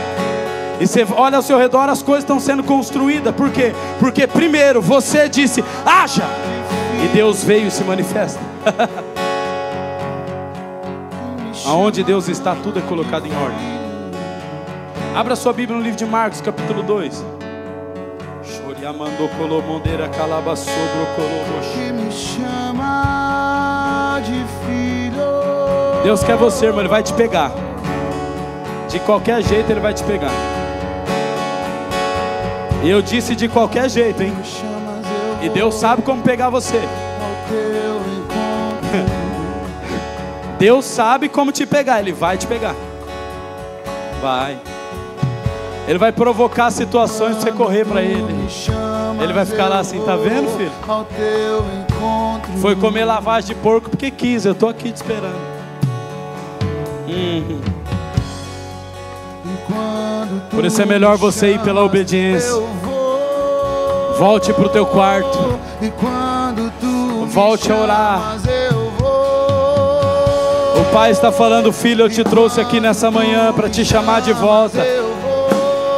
[0.79, 3.33] E você olha ao seu redor, as coisas estão sendo construídas.
[3.35, 3.73] Por quê?
[3.99, 6.23] Porque primeiro você disse, haja!
[7.03, 8.39] E Deus veio e se manifesta.
[11.69, 13.59] Aonde Deus está, tudo é colocado em ordem.
[15.15, 17.23] Abra sua Bíblia no livro de Marcos, capítulo 2.
[21.71, 26.01] Que me chama de filho.
[26.03, 27.51] Deus quer você, irmão, Ele vai te pegar.
[28.89, 30.31] De qualquer jeito, Ele vai te pegar.
[32.83, 34.33] E eu disse de qualquer jeito, hein?
[35.43, 36.81] E Deus sabe como pegar você.
[40.59, 42.75] Deus sabe como te pegar, Ele vai te pegar.
[44.21, 44.59] Vai.
[45.87, 48.35] Ele vai provocar situações para você correr para Ele.
[49.23, 50.71] Ele vai ficar lá assim, tá vendo, filho?
[52.61, 55.39] Foi comer lavagem de porco porque quis, eu estou aqui te esperando.
[57.07, 57.61] Uhum.
[60.51, 62.51] Por isso é melhor me você ir pela obediência.
[64.17, 65.57] Volte pro teu quarto.
[67.27, 68.37] Volte a orar.
[70.91, 74.83] Pai está falando, filho, eu te trouxe aqui nessa manhã para te chamar de volta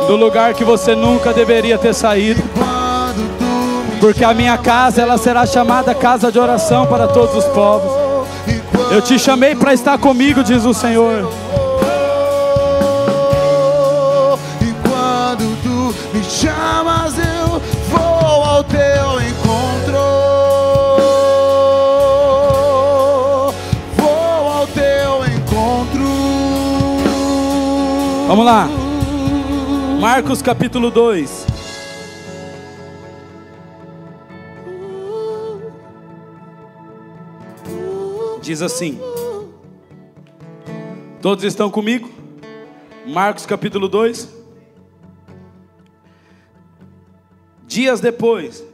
[0.05, 2.43] do lugar que você nunca deveria ter saído.
[4.01, 7.91] Porque a minha casa ela será chamada casa de oração para todos os povos.
[8.91, 11.31] Eu te chamei para estar comigo, diz o Senhor.
[14.59, 17.20] E quando tu me chamas,
[28.43, 28.67] Vamos lá.
[29.99, 31.45] Marcos capítulo 2.
[38.41, 38.99] Diz assim:
[41.21, 42.09] Todos estão comigo?
[43.05, 44.27] Marcos capítulo 2.
[47.67, 48.65] Dias depois,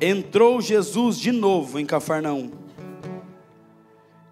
[0.00, 2.50] entrou Jesus de novo em Cafarnaum.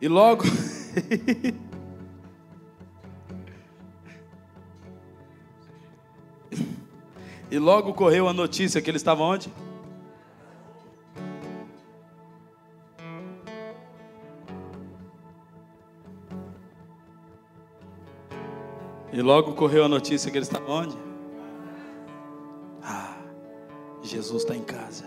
[0.00, 0.44] E logo
[7.50, 9.50] E logo correu a notícia que ele estava onde?
[19.10, 20.96] E logo correu a notícia que ele estava onde?
[22.82, 23.16] Ah,
[24.02, 25.06] Jesus está em casa.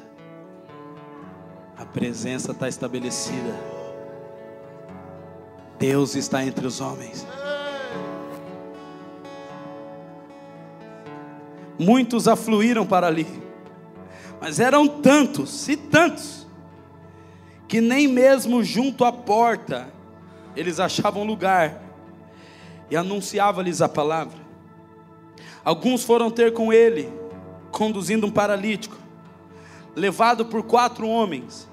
[1.77, 3.55] A presença está estabelecida.
[5.77, 7.25] Deus está entre os homens.
[11.81, 13.25] Muitos afluíram para ali.
[14.39, 16.47] Mas eram tantos e tantos
[17.67, 19.91] que nem mesmo junto à porta
[20.55, 21.81] eles achavam lugar
[22.89, 24.37] e anunciava-lhes a palavra.
[25.63, 27.11] Alguns foram ter com ele,
[27.71, 28.97] conduzindo um paralítico,
[29.95, 31.67] levado por quatro homens,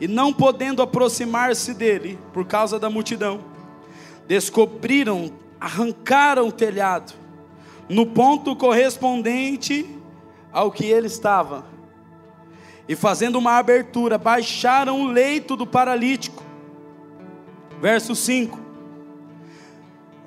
[0.00, 3.40] e não podendo aproximar-se dele por causa da multidão,
[4.28, 7.27] descobriram, arrancaram o telhado
[7.88, 9.98] no ponto correspondente
[10.52, 11.66] ao que ele estava.
[12.88, 16.42] E fazendo uma abertura, baixaram o leito do paralítico.
[17.80, 18.58] Verso 5.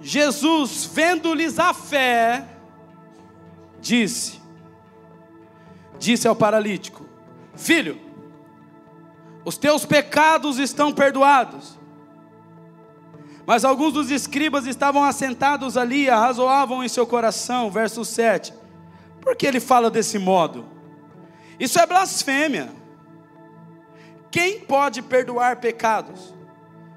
[0.02, 2.45] Jesus, vendo-lhes a fé,
[3.80, 4.39] disse:
[6.00, 7.06] Disse ao paralítico:
[7.56, 8.00] Filho,
[9.43, 11.80] os teus pecados estão perdoados.
[13.52, 18.54] Mas alguns dos escribas estavam assentados ali, arrazoavam em seu coração, verso 7.
[19.20, 20.66] Por que ele fala desse modo?
[21.60, 22.72] Isso é blasfêmia.
[24.32, 26.34] Quem pode perdoar pecados?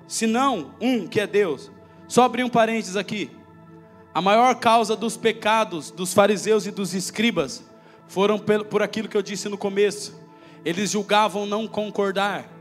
[0.07, 1.73] Senão um que é Deus.
[2.07, 3.33] Só abrir um parênteses aqui.
[4.14, 7.64] A maior causa dos pecados dos fariseus e dos escribas
[8.07, 10.17] foram por aquilo que eu disse no começo.
[10.64, 12.54] Eles julgavam não concordar.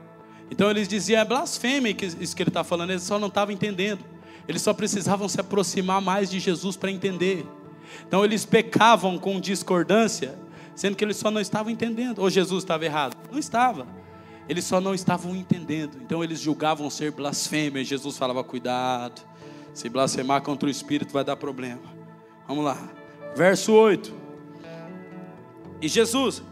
[0.52, 4.04] Então eles diziam, é blasfêmia isso que ele está falando, eles só não estavam entendendo.
[4.48, 7.46] Eles só precisavam se aproximar mais de Jesus para entender.
[8.08, 10.38] Então eles pecavam com discordância,
[10.76, 12.20] sendo que eles só não estavam entendendo.
[12.20, 13.16] Ou Jesus estava errado?
[13.32, 13.88] Não estava.
[14.50, 15.98] Eles só não estavam entendendo.
[16.02, 17.82] Então eles julgavam ser blasfêmia.
[17.82, 19.22] E Jesus falava: cuidado,
[19.74, 21.82] se blasfemar contra o Espírito vai dar problema.
[22.48, 22.78] Vamos lá.
[23.36, 24.14] Verso 8.
[25.82, 26.44] E Jesus,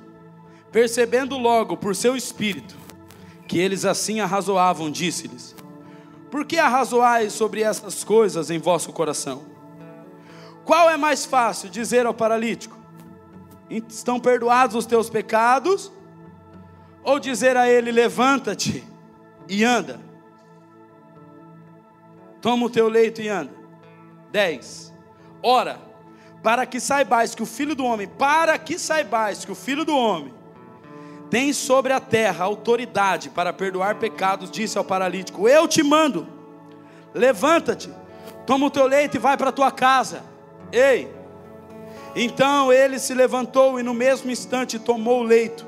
[0.71, 2.80] percebendo logo por seu espírito
[3.51, 5.53] que eles assim arrazoavam, disse-lhes:
[6.31, 9.43] Por que arrazoais sobre essas coisas em vosso coração?
[10.63, 12.77] Qual é mais fácil dizer ao paralítico:
[13.69, 15.91] Estão perdoados os teus pecados?
[17.03, 18.85] Ou dizer a ele: levanta-te
[19.49, 19.99] e anda.
[22.39, 23.51] Toma o teu leito e anda.
[24.31, 24.93] 10.
[25.43, 25.77] Ora,
[26.41, 29.93] para que saibais que o filho do homem, para que saibais que o filho do
[29.93, 30.40] homem
[31.31, 36.27] tem sobre a terra autoridade para perdoar pecados, disse ao paralítico: Eu te mando,
[37.13, 37.89] levanta-te,
[38.45, 40.23] toma o teu leito e vai para a tua casa.
[40.73, 41.09] Ei,
[42.13, 45.65] então ele se levantou e no mesmo instante tomou o leito,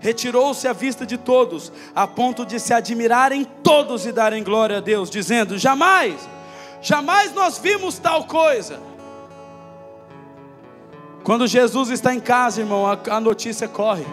[0.00, 4.80] retirou-se à vista de todos, a ponto de se admirarem todos e darem glória a
[4.80, 6.28] Deus, dizendo: Jamais,
[6.82, 8.80] jamais nós vimos tal coisa.
[11.22, 14.04] Quando Jesus está em casa, irmão, a, a notícia corre,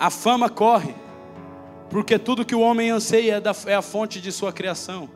[0.00, 0.94] a fama corre,
[1.90, 5.10] porque tudo que o homem anseia é, da, é a fonte de sua criação.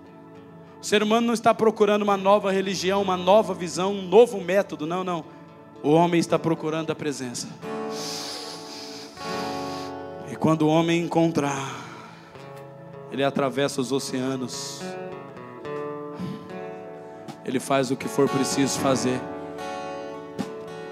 [0.78, 4.86] O ser humano não está procurando uma nova religião, uma nova visão, um novo método,
[4.86, 5.24] não, não.
[5.82, 7.48] O homem está procurando a presença.
[10.30, 11.82] E quando o homem encontrar,
[13.10, 14.82] ele atravessa os oceanos,
[17.42, 19.18] ele faz o que for preciso fazer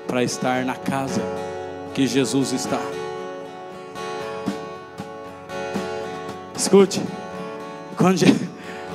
[0.07, 1.21] para estar na casa
[1.95, 3.02] que Jesus está.
[6.63, 7.03] Escute,
[7.97, 8.21] quando,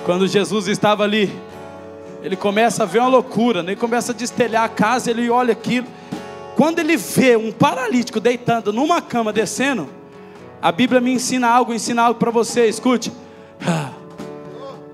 [0.06, 1.30] quando Jesus estava ali,
[2.24, 3.74] ele começa a ver uma loucura, né?
[3.74, 5.86] ele começa a destelhar a casa, ele olha aquilo.
[6.56, 9.90] Quando ele vê um paralítico deitando numa cama, descendo,
[10.62, 13.12] a Bíblia me ensina algo, ensina algo para você, escute.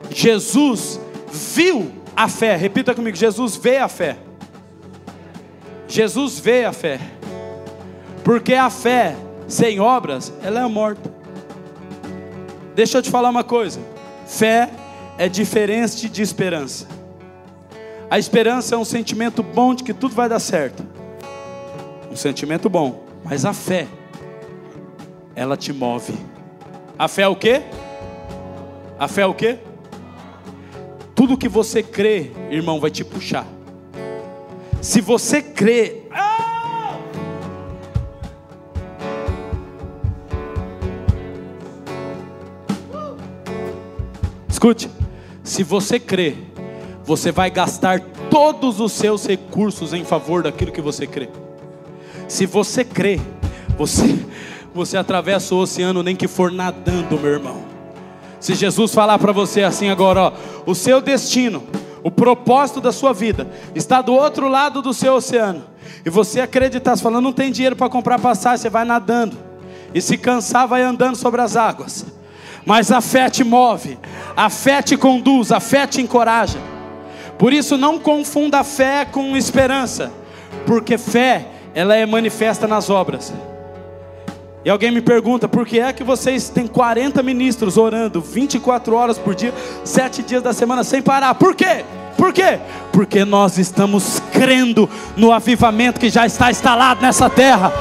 [0.09, 0.99] Jesus
[1.31, 4.17] viu a fé, repita comigo: Jesus vê a fé.
[5.87, 6.99] Jesus vê a fé.
[8.23, 9.15] Porque a fé
[9.47, 11.12] sem obras, ela é morta.
[12.75, 13.79] Deixa eu te falar uma coisa.
[14.25, 14.69] Fé
[15.17, 16.87] é diferente de esperança.
[18.09, 20.85] A esperança é um sentimento bom de que tudo vai dar certo.
[22.11, 23.87] Um sentimento bom, mas a fé
[25.35, 26.13] ela te move.
[26.97, 27.63] A fé é o quê?
[28.99, 29.57] A fé é o quê?
[31.15, 33.45] Tudo que você crê, irmão, vai te puxar.
[34.81, 36.03] Se você crê.
[44.63, 44.89] Escute,
[45.43, 46.37] se você crê,
[47.03, 47.99] você vai gastar
[48.31, 51.27] todos os seus recursos em favor daquilo que você crê.
[52.29, 53.19] Se você crê,
[53.77, 54.25] você
[54.73, 57.61] você atravessa o oceano nem que for nadando, meu irmão.
[58.39, 60.33] Se Jesus falar para você assim agora, ó,
[60.65, 61.61] o seu destino
[62.01, 63.45] o propósito da sua vida
[63.75, 65.65] está do outro lado do seu oceano,
[66.05, 69.37] e você acreditar, falando, não tem dinheiro para comprar passagem, você vai nadando,
[69.93, 72.05] e se cansar, vai andando sobre as águas,
[72.65, 73.97] mas a fé te move,
[74.35, 76.59] a fé te conduz, a fé te encoraja.
[77.37, 80.11] Por isso, não confunda a fé com esperança,
[80.65, 83.33] porque fé, ela é manifesta nas obras.
[84.65, 89.17] E alguém me pergunta, por que é que vocês têm 40 ministros orando 24 horas
[89.17, 91.35] por dia, 7 dias da semana sem parar?
[91.35, 91.83] Por quê?
[92.17, 92.59] Por quê?
[92.91, 97.73] Porque nós estamos crendo no avivamento que já está instalado nessa terra.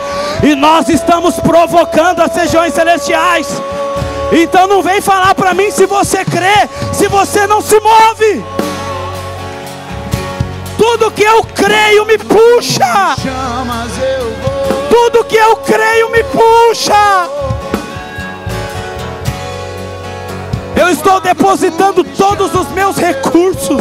[0.42, 3.46] E nós estamos provocando as regiões celestiais.
[4.32, 8.44] Então não vem falar para mim se você crê, se você não se move.
[10.78, 13.14] Tudo que eu creio me puxa.
[14.88, 17.28] Tudo que eu creio me puxa.
[20.74, 23.80] Eu estou depositando todos os meus recursos,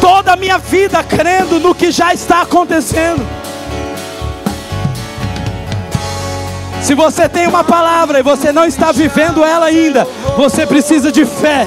[0.00, 3.37] toda a minha vida crendo no que já está acontecendo.
[6.88, 11.26] Se você tem uma palavra e você não está vivendo ela ainda, você precisa de
[11.26, 11.66] fé.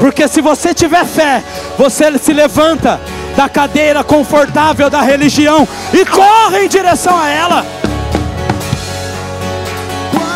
[0.00, 1.44] Porque se você tiver fé,
[1.76, 2.98] você se levanta
[3.36, 7.66] da cadeira confortável da religião e corre em direção a ela.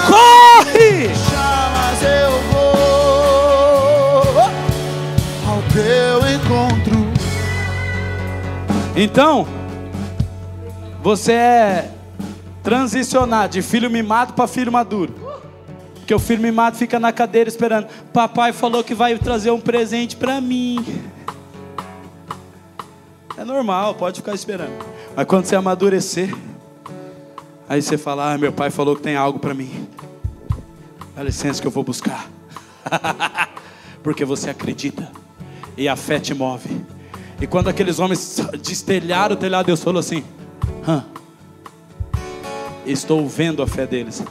[0.07, 1.09] Corre!
[1.31, 4.41] Chamas eu vou
[5.49, 7.09] ao teu encontro.
[8.95, 9.49] Então,
[11.03, 11.96] você é
[12.67, 15.15] transicionar de filho mimado para filho maduro.
[15.95, 17.87] Porque o filho mimado fica na cadeira esperando.
[18.13, 20.85] Papai falou que vai trazer um presente para mim.
[23.37, 24.85] É normal, pode ficar esperando.
[25.15, 26.35] Mas quando você amadurecer,
[27.69, 29.87] aí você fala: ah, meu pai falou que tem algo para mim.
[31.15, 32.29] Dá licença que eu vou buscar.
[34.03, 35.09] Porque você acredita.
[35.77, 36.85] E a fé te move.
[37.41, 40.25] E quando aqueles homens destelharam o telhado, Deus falou assim:
[40.85, 41.05] Hã?
[42.87, 44.23] Estou vendo a fé deles.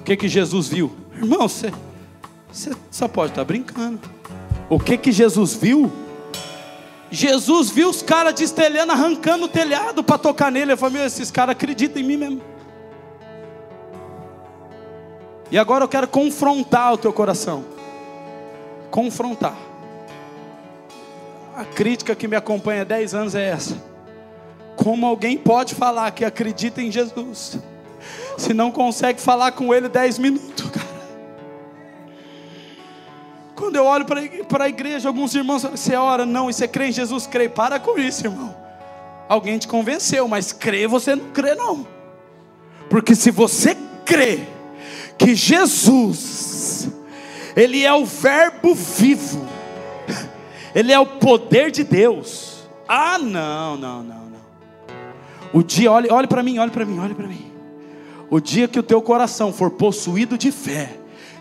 [0.00, 0.90] O que que Jesus viu?
[1.14, 1.72] Irmão, você,
[2.50, 4.00] você só pode estar brincando.
[4.68, 5.92] O que que Jesus viu?
[7.10, 10.72] Jesus viu os caras destelhando, arrancando o telhado para tocar nele.
[10.72, 12.42] Ele falou: Meu, esses caras acreditam em mim mesmo.
[15.50, 17.64] E agora eu quero confrontar o teu coração.
[18.90, 19.56] Confrontar.
[21.54, 23.95] A crítica que me acompanha há 10 anos é essa.
[24.76, 27.58] Como alguém pode falar que acredita em Jesus,
[28.36, 30.96] se não consegue falar com Ele 10 minutos, cara?
[33.56, 36.88] Quando eu olho para a igreja, alguns irmãos falam, você ora, não, e você crê
[36.88, 37.48] em Jesus, crê.
[37.48, 38.54] Para com isso, irmão.
[39.28, 41.86] Alguém te convenceu, mas crê você não crê, não.
[42.90, 44.40] Porque se você crê
[45.16, 46.90] que Jesus,
[47.56, 49.44] Ele é o Verbo vivo,
[50.74, 52.68] Ele é o poder de Deus.
[52.86, 54.25] Ah, não, não, não.
[55.52, 57.52] O dia, olhe, olhe para mim, olhe para mim, olhe para mim.
[58.28, 60.96] O dia que o teu coração for possuído de fé,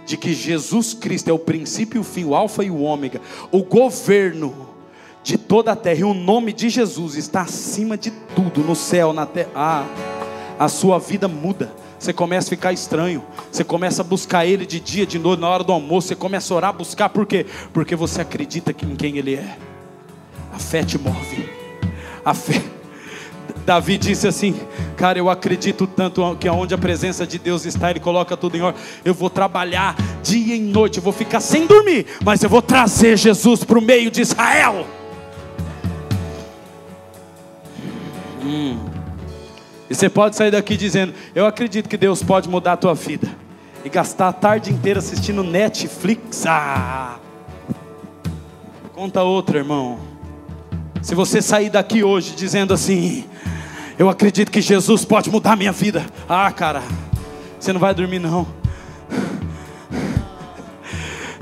[0.05, 3.19] de que Jesus Cristo é o princípio e o fim, o alfa e o ômega,
[3.51, 4.53] o governo
[5.23, 9.11] de toda a terra, e o nome de Jesus está acima de tudo, no céu,
[9.11, 9.49] na terra.
[9.55, 9.85] Ah,
[10.59, 11.73] a sua vida muda.
[11.97, 13.23] Você começa a ficar estranho.
[13.51, 16.09] Você começa a buscar Ele de dia, de noite, na hora do almoço.
[16.09, 17.09] Você começa a orar, buscar.
[17.09, 17.47] Por quê?
[17.73, 19.57] Porque você acredita em quem Ele é.
[20.53, 21.49] A fé te move.
[22.23, 22.74] A fé.
[23.65, 24.55] Davi disse assim:
[24.95, 28.61] Cara, eu acredito tanto que onde a presença de Deus está, Ele coloca tudo em
[28.61, 28.81] ordem.
[29.03, 33.17] Eu vou trabalhar dia e noite, eu vou ficar sem dormir, mas eu vou trazer
[33.17, 34.85] Jesus para o meio de Israel.
[38.43, 38.77] Hum.
[39.89, 43.27] E você pode sair daqui dizendo: Eu acredito que Deus pode mudar a tua vida.
[43.83, 46.45] E gastar a tarde inteira assistindo Netflix.
[46.47, 47.19] Ah!
[48.93, 49.99] Conta outra, irmão.
[51.03, 53.25] Se você sair daqui hoje dizendo assim:
[53.97, 56.05] Eu acredito que Jesus pode mudar a minha vida.
[56.27, 56.83] Ah, cara,
[57.57, 58.45] você não vai dormir não.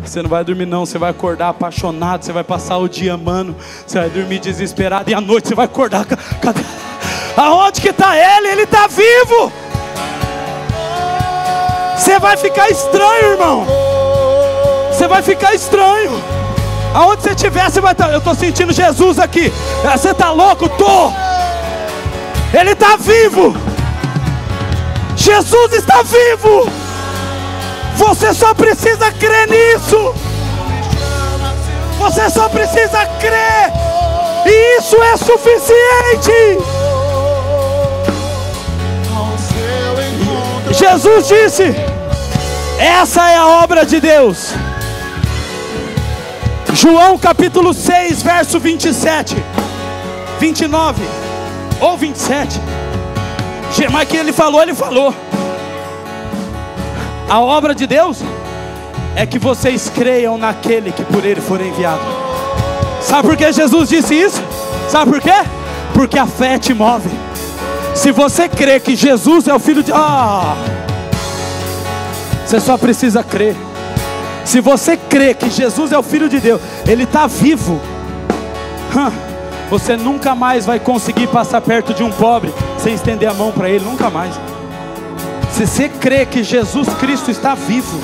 [0.03, 3.55] Você não vai dormir não, você vai acordar apaixonado, você vai passar o dia amando,
[3.87, 6.05] você vai dormir desesperado e à noite você vai acordar.
[6.05, 6.61] Cadê?
[7.35, 8.49] Aonde que está ele?
[8.49, 9.51] Ele está vivo.
[11.97, 13.65] Você vai ficar estranho, irmão.
[14.91, 16.11] Você vai ficar estranho.
[16.93, 18.07] Aonde você estiver, você vai estar.
[18.07, 19.51] Tá, eu estou sentindo Jesus aqui.
[19.83, 20.69] Ah, você está louco?
[20.69, 21.22] Tô.
[22.53, 23.55] Ele está vivo.
[25.15, 26.69] Jesus está vivo.
[27.95, 30.13] Você só precisa crer nisso.
[31.97, 33.71] Você só precisa crer.
[34.45, 36.31] E isso é suficiente.
[40.71, 41.75] Jesus disse:
[42.77, 44.53] Essa é a obra de Deus.
[46.71, 49.35] João capítulo 6, verso 27,
[50.39, 51.22] 29
[51.79, 52.59] ou 27.
[53.91, 55.13] Mas que ele falou, ele falou.
[57.29, 58.19] A obra de Deus
[59.15, 62.01] é que vocês creiam naquele que por ele for enviado.
[63.01, 64.41] Sabe por que Jesus disse isso?
[64.89, 65.43] Sabe por quê?
[65.93, 67.09] Porque a fé te move.
[67.95, 70.55] Se você crê que Jesus é o filho de ah,
[72.45, 73.55] você só precisa crer.
[74.45, 77.81] Se você crê que Jesus é o filho de Deus, ele está vivo.
[79.73, 83.67] Você nunca mais vai conseguir passar perto de um pobre sem estender a mão para
[83.67, 84.39] ele, nunca mais.
[85.49, 87.99] Se você crê que Jesus Cristo está vivo,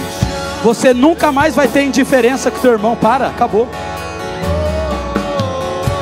[0.63, 2.95] você nunca mais vai ter indiferença com teu irmão.
[2.95, 3.69] Para, acabou.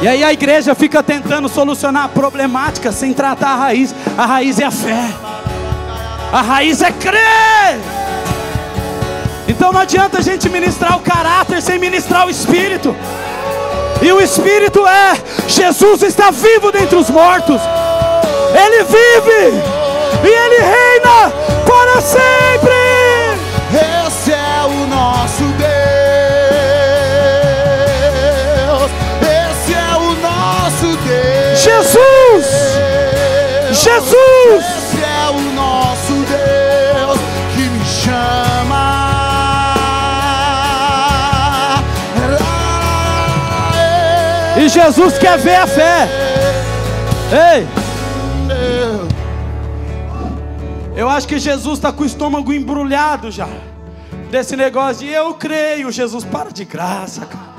[0.02, 3.94] E aí a igreja fica tentando solucionar a problemática sem tratar a raiz.
[4.18, 5.10] A raiz é a fé.
[6.32, 7.78] A raiz é crer.
[9.50, 12.96] Então não adianta a gente ministrar o caráter sem ministrar o espírito.
[14.02, 15.14] E o espírito é:
[15.48, 17.62] Jesus está vivo dentre os mortos.
[18.54, 19.62] Ele vive
[20.24, 21.32] e ele reina
[21.66, 22.87] para sempre.
[44.78, 46.08] Jesus quer ver a fé.
[47.56, 47.68] Ei!
[50.96, 53.50] Eu acho que Jesus está com o estômago embrulhado já.
[54.30, 55.92] Desse negócio de eu creio.
[55.92, 57.58] Jesus, para de graça, cara.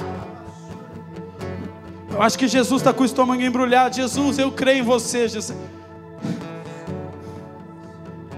[2.12, 3.96] Eu acho que Jesus está com o estômago embrulhado.
[3.96, 5.58] Jesus, eu creio em você, Jesus.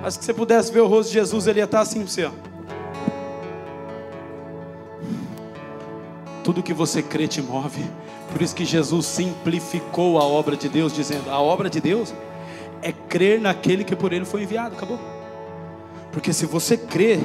[0.02, 2.08] Acho que se você pudesse ver o rosto de Jesus, ele ia estar assim para
[2.08, 2.24] você.
[2.24, 2.30] Ó.
[6.42, 7.84] Tudo que você crê te move.
[8.32, 12.14] Por isso que Jesus simplificou a obra de Deus, dizendo: a obra de Deus
[12.82, 14.74] é crer naquele que por ele foi enviado.
[14.76, 14.98] Acabou.
[16.12, 17.18] Porque se você crer,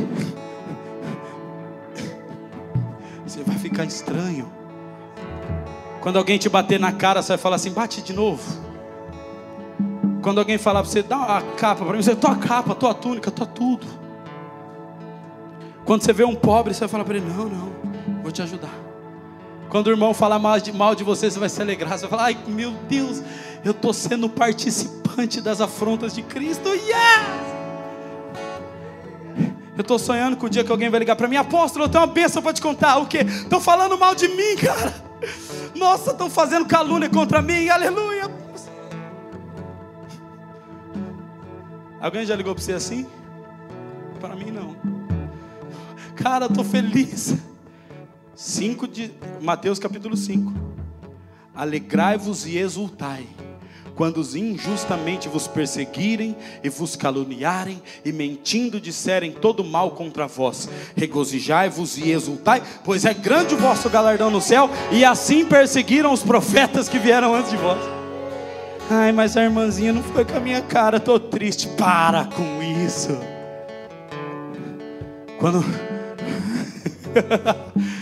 [3.26, 4.52] você vai ficar estranho.
[6.02, 8.66] Quando alguém te bater na cara, você vai falar assim: bate de novo.
[10.22, 13.30] Quando alguém falar para você, dá a capa para mim, você tua capa, tua túnica,
[13.30, 13.86] tua tudo.
[15.86, 17.72] Quando você vê um pobre, você vai falar para ele: Não, não,
[18.24, 18.95] vou te ajudar.
[19.70, 21.98] Quando o irmão falar mal de, mal de você, você vai se alegrar.
[21.98, 23.22] Você vai falar: Ai, meu Deus,
[23.64, 26.70] eu estou sendo participante das afrontas de Cristo.
[26.70, 27.56] Yes!
[29.78, 32.02] Eu estou sonhando com o dia que alguém vai ligar para mim, apóstolo, eu tenho
[32.04, 32.98] uma bênção para te contar.
[32.98, 33.18] O que?
[33.18, 34.94] Estão falando mal de mim, cara.
[35.76, 38.32] Nossa, estão fazendo calúnia contra mim, aleluia.
[42.00, 43.06] Alguém já ligou para você assim?
[44.22, 44.76] Para mim não.
[46.16, 47.36] Cara, estou feliz.
[48.36, 49.12] 5 de
[49.42, 50.52] Mateus capítulo 5.
[51.56, 53.26] Alegrai-vos e exultai
[53.96, 60.68] quando os injustamente vos perseguirem e vos caluniarem e mentindo disserem todo mal contra vós,
[60.98, 66.22] regozijai-vos e exultai, pois é grande o vosso galardão no céu, e assim perseguiram os
[66.22, 67.80] profetas que vieram antes de vós.
[68.90, 71.68] Ai, mas a irmãzinha não foi com a minha cara, estou triste.
[71.70, 73.18] Para com isso.
[75.40, 75.64] Quando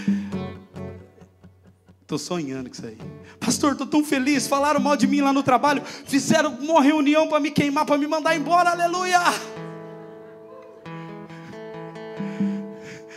[2.04, 2.98] Estou sonhando com isso aí.
[3.40, 4.46] Pastor, estou tão feliz.
[4.46, 5.82] Falaram mal de mim lá no trabalho.
[5.84, 8.72] Fizeram uma reunião para me queimar, para me mandar embora.
[8.72, 9.20] Aleluia.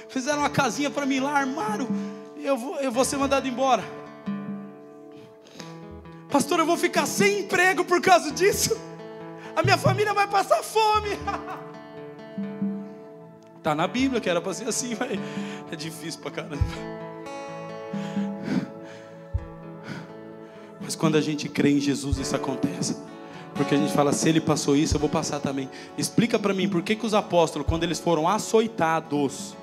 [0.08, 1.88] Fizeram uma casinha para mim lá, armaram.
[2.36, 3.82] Eu vou, eu vou ser mandado embora.
[6.30, 8.78] Pastor, eu vou ficar sem emprego por causa disso.
[9.56, 11.18] A minha família vai passar fome.
[13.58, 15.18] Está na Bíblia que era para ser assim, mas
[15.72, 17.05] é difícil para caramba.
[20.86, 22.96] Mas quando a gente crê em Jesus, isso acontece.
[23.54, 25.68] Porque a gente fala, se ele passou isso, eu vou passar também.
[25.98, 29.56] Explica para mim, por que, que os apóstolos, quando eles foram açoitados,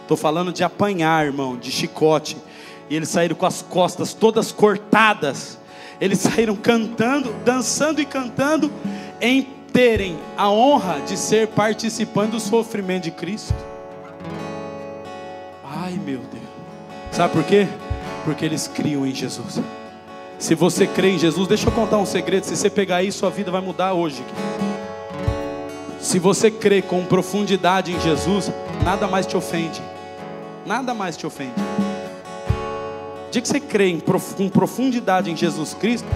[0.00, 2.34] estou falando de apanhar, irmão, de chicote,
[2.88, 5.58] e eles saíram com as costas todas cortadas,
[6.00, 8.72] eles saíram cantando, dançando e cantando,
[9.20, 9.42] em
[9.74, 13.54] terem a honra de ser participando do sofrimento de Cristo.
[15.62, 16.48] Ai meu Deus,
[17.12, 17.68] sabe por quê?
[18.24, 19.60] Porque eles criam em Jesus.
[20.40, 22.44] Se você crê em Jesus, deixa eu contar um segredo.
[22.44, 24.24] Se você pegar isso, sua vida vai mudar hoje.
[26.00, 28.50] Se você crê com profundidade em Jesus,
[28.82, 29.82] nada mais te ofende.
[30.64, 31.52] Nada mais te ofende.
[33.30, 36.08] dia que você crê em, com profundidade em Jesus Cristo,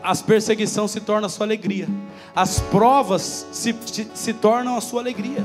[0.00, 1.88] as perseguições se tornam a sua alegria.
[2.36, 5.44] As provas se, se, se tornam a sua alegria.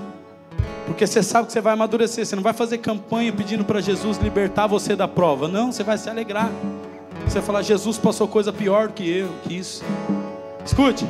[0.85, 2.23] Porque você sabe que você vai amadurecer.
[2.23, 5.47] Você não vai fazer campanha pedindo para Jesus libertar você da prova.
[5.47, 6.51] Não, você vai se alegrar.
[7.29, 9.83] Você falar, Jesus passou coisa pior do que eu, que isso.
[10.65, 11.05] Escute.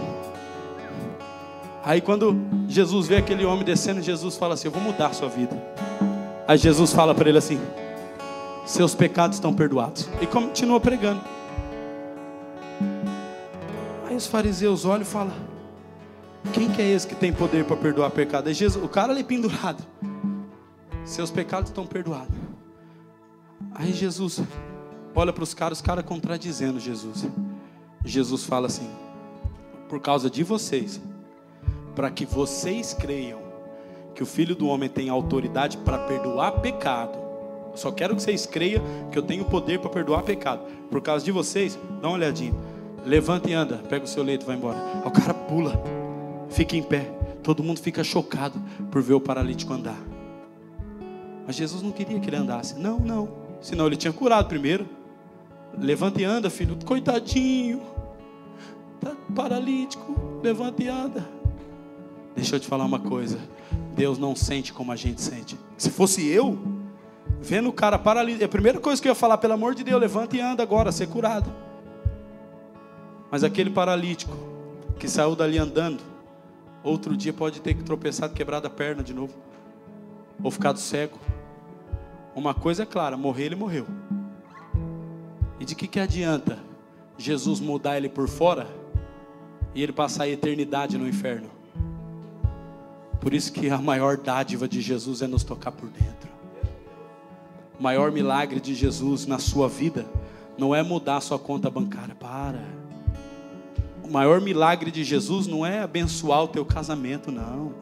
[1.82, 2.36] Aí quando
[2.68, 5.56] Jesus vê aquele homem descendo, Jesus fala assim: Eu vou mudar a sua vida.
[6.46, 7.58] Aí Jesus fala para ele assim:
[8.66, 10.10] Seus pecados estão perdoados.
[10.20, 11.22] E continua pregando.
[14.06, 15.32] Aí os fariseus olham e falam:
[16.52, 18.50] Quem que é esse que tem poder para perdoar pecado?
[18.50, 19.82] É Jesus, o cara ali pendurado.
[21.06, 22.36] Seus pecados estão perdoados.
[23.74, 24.42] Aí Jesus
[25.20, 27.28] olha para os caras, os caras contradizendo Jesus.
[28.04, 28.90] Jesus fala assim:
[29.88, 31.02] por causa de vocês,
[31.96, 33.40] para que vocês creiam
[34.16, 37.18] que o Filho do Homem tem autoridade para perdoar pecado.
[37.76, 40.62] só quero que vocês creiam que eu tenho poder para perdoar pecado.
[40.90, 42.54] Por causa de vocês, dá uma olhadinha.
[43.06, 44.78] Levanta e anda, pega o seu leito e vai embora.
[45.06, 45.82] o cara pula,
[46.50, 47.18] fica em pé.
[47.42, 48.60] Todo mundo fica chocado
[48.92, 50.00] por ver o paralítico andar.
[51.48, 52.78] Mas Jesus não queria que ele andasse.
[52.78, 53.30] Não, não.
[53.62, 54.99] Senão ele tinha curado primeiro.
[55.78, 56.78] Levanta e anda, filho.
[56.86, 57.82] Coitadinho.
[58.96, 60.40] Está paralítico.
[60.44, 61.28] Levanta e anda.
[62.36, 63.38] Deixa eu te falar uma coisa.
[63.96, 65.58] Deus não sente como a gente sente.
[65.78, 66.58] Se fosse eu,
[67.42, 70.00] vendo o cara paralítico, a primeira coisa que eu ia falar, pelo amor de Deus,
[70.00, 71.52] levanta e anda agora, ser curado.
[73.32, 74.36] Mas aquele paralítico
[74.98, 76.02] que saiu dali andando,
[76.84, 79.34] outro dia pode ter que tropeçado, quebrado a perna de novo,
[80.44, 81.20] ou ficado cego.
[82.36, 83.86] Uma coisa é clara: morrer, ele morreu.
[85.60, 86.58] E de que, que adianta
[87.18, 88.68] Jesus mudar ele por fora
[89.76, 91.50] e ele passar a eternidade no inferno?
[93.20, 96.30] Por isso que a maior dádiva de Jesus é nos tocar por dentro.
[97.78, 100.06] O maior milagre de Jesus na sua vida
[100.58, 102.16] não é mudar a sua conta bancária.
[102.16, 102.64] Para.
[104.04, 107.74] O maior milagre de Jesus não é abençoar o teu casamento, não.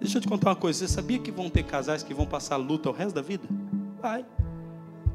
[0.00, 0.78] Deixa eu te contar uma coisa.
[0.78, 3.46] Você sabia que vão ter casais que vão passar luta o resto da vida?
[4.00, 4.24] Vai.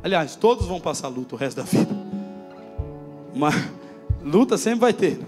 [0.08, 1.94] Aliás, todos vão passar luta o resto da vida.
[3.36, 3.54] Mas
[4.24, 5.20] luta sempre vai ter.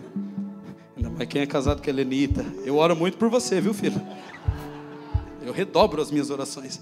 [0.96, 2.46] Ainda mais quem é casado com a Helenita.
[2.64, 4.02] Eu oro muito por você, viu, filho?
[5.42, 6.82] Eu redobro as minhas orações.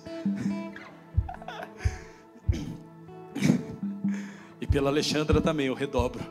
[4.62, 6.24] E pela Alexandra também eu redobro.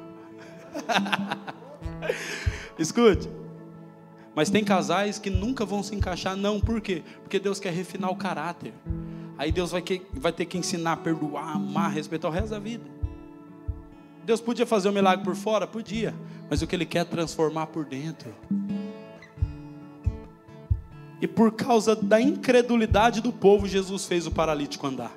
[2.79, 3.29] Escute.
[4.37, 7.03] Mas tem casais que nunca vão se encaixar, não, por quê?
[7.23, 8.73] Porque Deus quer refinar o caráter.
[9.39, 12.59] Aí Deus vai, que, vai ter que ensinar a perdoar, amar, respeitar o resto da
[12.59, 12.85] vida.
[14.25, 15.67] Deus podia fazer um milagre por fora?
[15.67, 16.15] Podia.
[16.51, 18.35] Mas o que Ele quer é transformar por dentro.
[21.21, 25.13] E por causa da incredulidade do povo, Jesus fez o paralítico andar.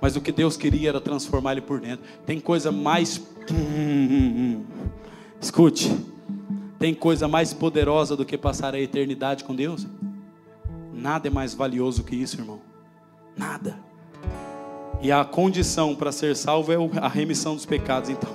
[0.00, 2.04] Mas o que Deus queria era transformar ele por dentro.
[2.24, 3.20] Tem coisa mais.
[5.40, 5.94] Escute.
[6.78, 9.86] Tem coisa mais poderosa do que passar a eternidade com Deus?
[10.94, 12.69] Nada é mais valioso que isso, irmão.
[13.40, 13.74] Nada.
[15.00, 18.10] E a condição para ser salvo é a remissão dos pecados.
[18.10, 18.28] Então,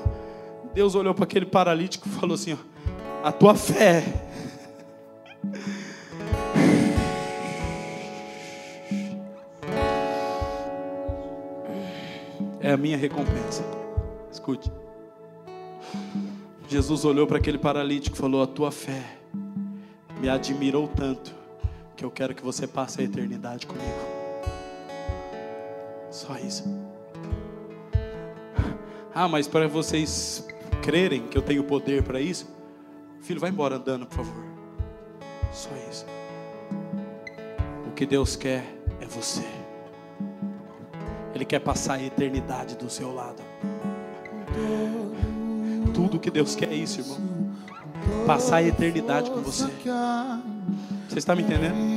[0.73, 4.03] Deus olhou para aquele paralítico e falou assim: ó, A tua fé.
[12.59, 13.63] É a minha recompensa.
[14.31, 14.71] Escute.
[16.67, 19.03] Jesus olhou para aquele paralítico e falou: A tua fé
[20.19, 21.31] me admirou tanto
[21.95, 24.14] que eu quero que você passe a eternidade comigo.
[26.15, 26.63] Só isso.
[29.13, 30.47] Ah, mas para vocês
[30.81, 32.47] crerem que eu tenho poder para isso,
[33.19, 34.45] filho, vai embora andando, por favor.
[35.51, 36.05] Só isso.
[37.85, 38.63] O que Deus quer
[39.01, 39.43] é você.
[41.33, 43.43] Ele quer passar a eternidade do seu lado.
[45.93, 47.19] Tudo que Deus quer é isso, irmão.
[48.25, 49.69] Passar a eternidade com você.
[51.09, 51.94] Você está me entendendo?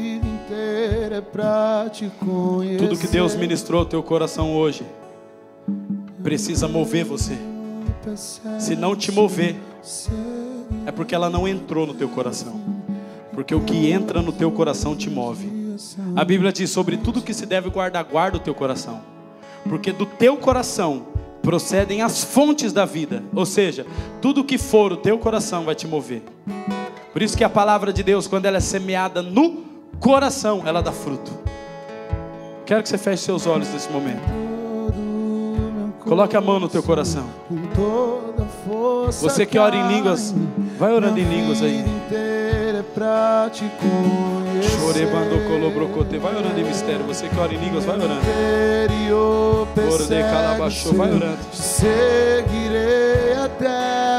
[2.79, 4.85] Tudo que Deus ministrou ao teu coração hoje
[6.23, 7.37] precisa mover você.
[8.59, 9.57] Se não te mover,
[10.87, 12.61] é porque ela não entrou no teu coração.
[13.33, 15.77] Porque o que entra no teu coração te move.
[16.17, 19.01] A Bíblia diz sobre tudo que se deve guardar, guarda o teu coração.
[19.69, 21.07] Porque do teu coração
[21.43, 23.23] procedem as fontes da vida.
[23.35, 23.87] Ou seja,
[24.21, 26.23] tudo que for o teu coração vai te mover.
[27.13, 29.68] Por isso que a palavra de Deus, quando ela é semeada no
[30.01, 31.33] coração, ela dá fruto.
[32.65, 34.23] Quero que você feche seus olhos nesse momento.
[36.01, 37.25] Coloque a mão no teu coração.
[39.21, 40.35] Você que ora em línguas,
[40.79, 41.85] vai orando em línguas aí.
[44.63, 47.05] Chorebando colobrocote, vai orando em mistério.
[47.07, 48.21] Você que ora em línguas, vai orando.
[50.31, 51.39] Calabachou, vai orando.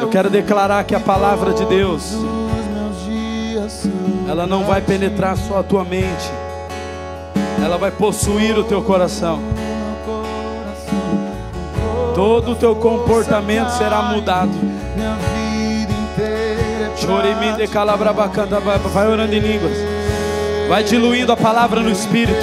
[0.02, 2.14] Eu quero declarar que a palavra de Deus,
[4.28, 6.32] ela não vai penetrar só a tua mente,
[7.64, 9.40] ela vai possuir o teu coração.
[12.16, 14.52] Todo o teu comportamento será mudado.
[16.98, 19.78] Choriminde calabrabacanda, vai orando em línguas.
[20.68, 22.38] Vai diluindo a palavra no espírito.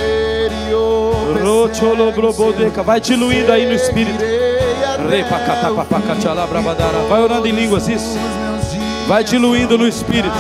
[2.85, 4.18] Vai diluindo aí no espírito.
[7.09, 8.18] Vai orando em línguas, isso.
[9.07, 10.35] Vai diluindo no espírito.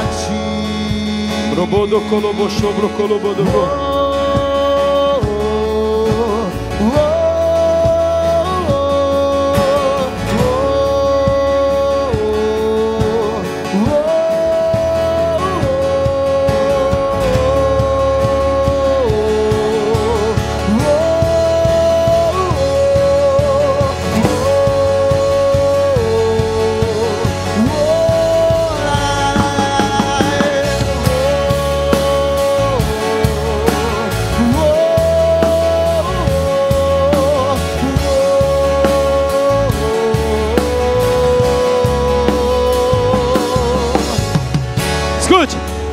[1.56, 3.85] Robodo colobo, chobro colobo do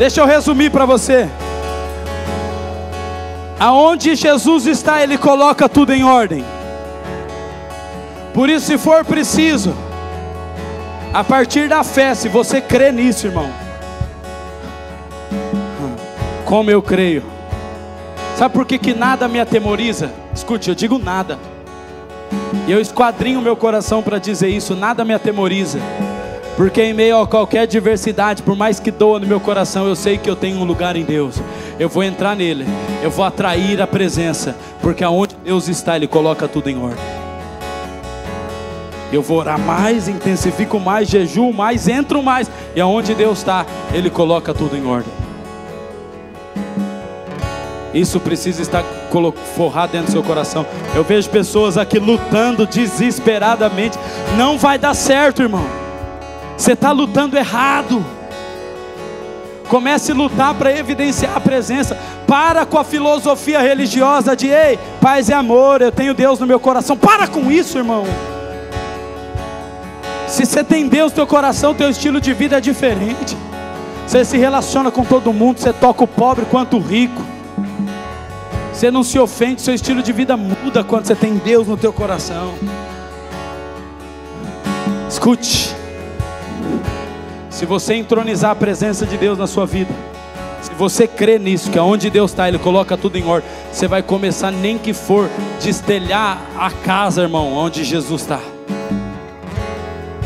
[0.04, 1.30] Deixa eu resumir para você.
[3.58, 6.44] Aonde Jesus está, Ele coloca tudo em ordem.
[8.34, 9.74] Por isso, se for preciso,
[11.14, 13.50] a partir da fé, se você crê nisso, irmão,
[16.44, 17.24] como eu creio,
[18.38, 20.12] sabe por que, que nada me atemoriza?
[20.36, 21.40] Escute, eu digo nada,
[22.68, 25.80] e eu esquadrinho meu coração para dizer isso: nada me atemoriza
[26.56, 30.18] porque em meio a qualquer adversidade, por mais que doa no meu coração, eu sei
[30.18, 31.42] que eu tenho um lugar em Deus.
[31.80, 32.66] Eu vou entrar nele,
[33.02, 37.04] eu vou atrair a presença, porque aonde Deus está, Ele coloca tudo em ordem.
[39.12, 44.10] Eu vou orar mais, intensifico mais, jejuo mais, entro mais, e aonde Deus está, Ele
[44.10, 45.14] coloca tudo em ordem.
[47.94, 48.84] Isso precisa estar
[49.56, 50.66] forrado dentro do seu coração.
[50.96, 54.00] Eu vejo pessoas aqui lutando desesperadamente.
[54.36, 55.83] Não vai dar certo, irmão.
[56.64, 58.06] Você está lutando errado.
[59.68, 62.00] Comece a lutar para evidenciar a presença.
[62.26, 66.62] Para com a filosofia religiosa de ei, paz e amor, eu tenho Deus no meu
[66.62, 66.96] coração.
[66.96, 68.06] Para com isso, irmão.
[70.26, 73.36] Se você tem Deus no teu coração, teu estilo de vida é diferente.
[74.08, 77.22] Você se relaciona com todo mundo, você toca o pobre quanto o rico.
[78.72, 81.92] Você não se ofende, seu estilo de vida muda quando você tem Deus no teu
[81.92, 82.54] coração.
[85.10, 85.73] Escute.
[87.64, 89.90] Se você entronizar a presença de Deus na sua vida,
[90.62, 94.04] se você crê nisso, que aonde Deus está, Ele coloca tudo em ordem, você vai
[94.04, 95.30] começar, nem que for,
[95.62, 98.42] destelhar a casa, irmão, onde Jesus está.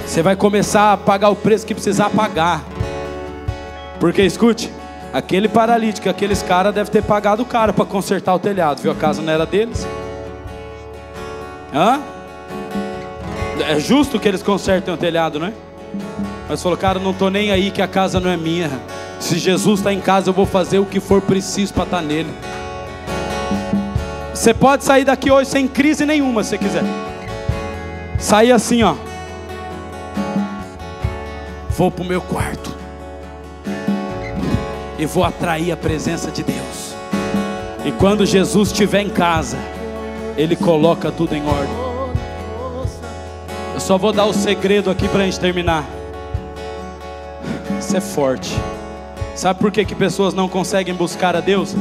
[0.03, 2.63] Você vai começar a pagar o preço que precisar pagar.
[3.99, 4.73] Porque escute,
[5.13, 8.91] aquele paralítico, aqueles caras devem ter pagado caro para consertar o telhado, viu?
[8.91, 9.87] A casa não era deles.
[11.71, 11.99] Hã?
[13.59, 15.53] É justo que eles consertem o telhado, não é?
[16.49, 18.69] Mas falou, cara, não estou nem aí que a casa não é minha.
[19.19, 22.03] Se Jesus está em casa, eu vou fazer o que for preciso para estar tá
[22.03, 22.29] nele.
[24.33, 26.83] Você pode sair daqui hoje sem crise nenhuma, se quiser.
[28.19, 28.95] Sair assim, ó.
[31.69, 32.75] Vou para o meu quarto.
[34.97, 36.95] E vou atrair a presença de Deus.
[37.83, 39.57] E quando Jesus estiver em casa,
[40.37, 41.75] Ele coloca tudo em ordem.
[43.73, 45.96] Eu só vou dar o segredo aqui para a gente terminar.
[47.79, 48.53] Isso é forte.
[49.35, 51.75] Sabe por que, que pessoas não conseguem buscar a Deus?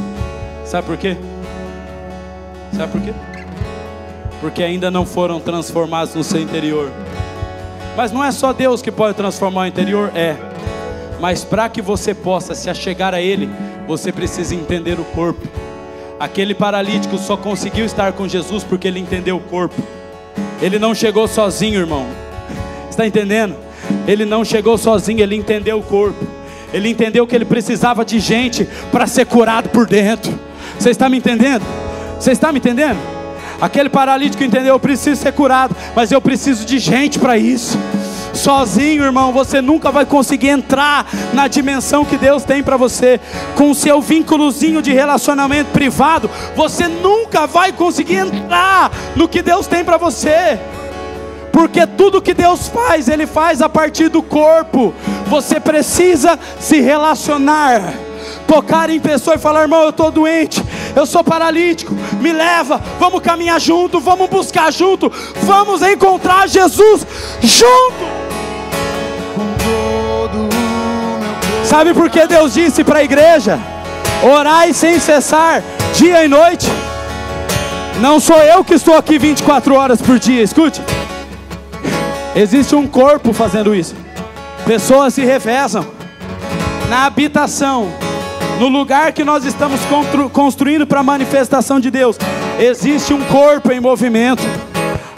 [0.65, 1.17] Sabe por quê?
[2.73, 3.13] Sabe por quê?
[4.41, 6.91] Porque ainda não foram transformados no seu interior.
[7.97, 10.37] Mas não é só Deus que pode transformar o interior, é.
[11.19, 13.49] Mas para que você possa se achegar a Ele,
[13.87, 15.49] você precisa entender o corpo.
[16.19, 19.83] Aquele paralítico só conseguiu estar com Jesus porque ele entendeu o corpo.
[20.61, 22.07] Ele não chegou sozinho, irmão.
[22.89, 23.66] Está entendendo?
[24.07, 26.25] Ele não chegou sozinho, ele entendeu o corpo.
[26.73, 30.39] Ele entendeu que ele precisava de gente para ser curado por dentro.
[30.79, 31.65] Você está me entendendo?
[32.19, 32.99] Você está me entendendo?
[33.61, 37.79] Aquele paralítico entendeu, eu preciso ser curado, mas eu preciso de gente para isso.
[38.35, 43.19] Sozinho, irmão, você nunca vai conseguir entrar na dimensão que Deus tem para você.
[43.55, 49.67] Com o seu vínculozinho de relacionamento privado, você nunca vai conseguir entrar no que Deus
[49.67, 50.59] tem para você
[51.57, 54.93] porque tudo que Deus faz, Ele faz a partir do corpo.
[55.27, 57.95] Você precisa se relacionar,
[58.47, 60.63] tocar em pessoa e falar: irmão, eu estou doente,
[60.95, 65.11] eu sou paralítico, me leva, vamos caminhar junto, vamos buscar junto,
[65.45, 67.07] vamos encontrar Jesus
[67.41, 68.05] junto.
[71.65, 73.59] Sabe por que Deus disse para a igreja:
[74.23, 75.63] orai sem cessar,
[75.95, 76.67] dia e noite?
[77.99, 80.83] Não sou eu que estou aqui 24 horas por dia, escute.
[82.37, 83.97] Existe um corpo fazendo isso.
[84.67, 85.87] Pessoas se revezam
[86.91, 87.91] na habitação,
[88.61, 89.81] no lugar que nós estamos
[90.35, 92.19] construindo para a manifestação de Deus.
[92.61, 94.43] Existe um corpo em movimento.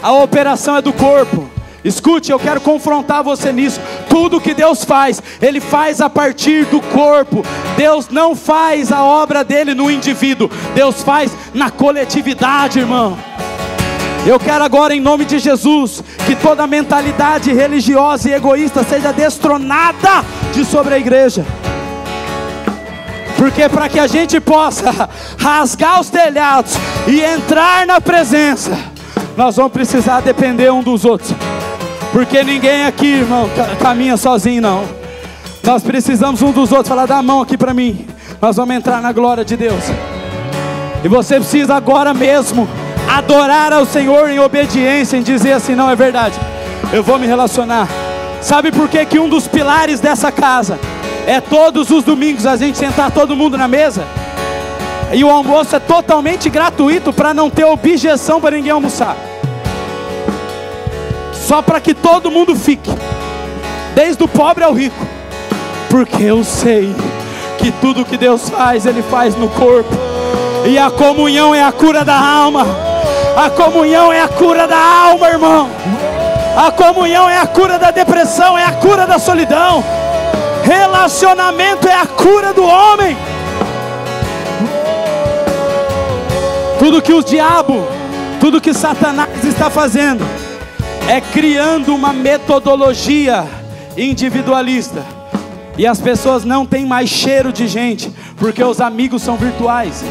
[0.01, 1.49] A operação é do corpo.
[1.83, 3.81] Escute, eu quero confrontar você nisso.
[4.07, 7.43] Tudo que Deus faz, Ele faz a partir do corpo.
[7.75, 13.17] Deus não faz a obra dele no indivíduo, Deus faz na coletividade, irmão.
[14.25, 20.23] Eu quero agora, em nome de Jesus, que toda mentalidade religiosa e egoísta seja destronada
[20.53, 21.45] de sobre a igreja.
[23.37, 25.09] Porque para que a gente possa
[25.39, 26.73] rasgar os telhados
[27.07, 28.77] e entrar na presença,
[29.37, 31.33] nós vamos precisar depender um dos outros.
[32.11, 33.49] Porque ninguém aqui, irmão,
[33.81, 34.83] caminha sozinho, não.
[35.63, 36.89] Nós precisamos um dos outros.
[36.89, 38.05] Falar, dá a mão aqui para mim.
[38.41, 39.83] Nós vamos entrar na glória de Deus.
[41.03, 42.67] E você precisa agora mesmo
[43.09, 46.39] adorar ao Senhor em obediência, em dizer assim: não é verdade,
[46.93, 47.87] eu vou me relacionar.
[48.39, 50.79] Sabe por que, que um dos pilares dessa casa
[51.25, 54.05] é todos os domingos a gente sentar todo mundo na mesa?
[55.11, 59.17] E o almoço é totalmente gratuito para não ter objeção para ninguém almoçar.
[61.33, 62.91] Só para que todo mundo fique,
[63.95, 65.03] desde o pobre ao rico,
[65.89, 66.95] porque eu sei
[67.57, 69.89] que tudo que Deus faz, Ele faz no corpo,
[70.67, 72.88] e a comunhão é a cura da alma.
[73.39, 75.69] A comunhão é a cura da alma, irmão.
[76.57, 79.81] A comunhão é a cura da depressão, é a cura da solidão.
[80.61, 83.15] Relacionamento é a cura do homem.
[86.79, 87.87] Tudo que o diabo,
[88.41, 90.25] tudo que Satanás está fazendo,
[91.07, 93.47] é criando uma metodologia
[93.95, 95.01] individualista.
[95.77, 100.03] E as pessoas não têm mais cheiro de gente, porque os amigos são virtuais.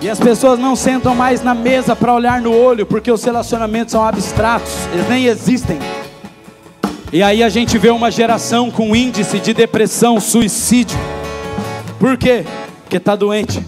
[0.00, 3.92] E as pessoas não sentam mais na mesa para olhar no olho, porque os relacionamentos
[3.92, 5.78] são abstratos, eles nem existem.
[7.12, 10.98] E aí a gente vê uma geração com índice de depressão, suicídio.
[11.98, 12.44] Por quê?
[12.82, 13.64] Porque está doente.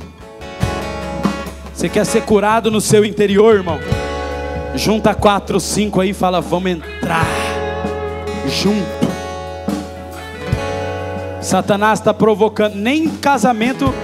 [1.73, 3.79] Você quer ser curado no seu interior, irmão?
[4.75, 7.27] Junta quatro, cinco aí e fala: vamos entrar
[8.49, 9.09] junto.
[11.41, 13.95] Satanás está provocando, nem casamento,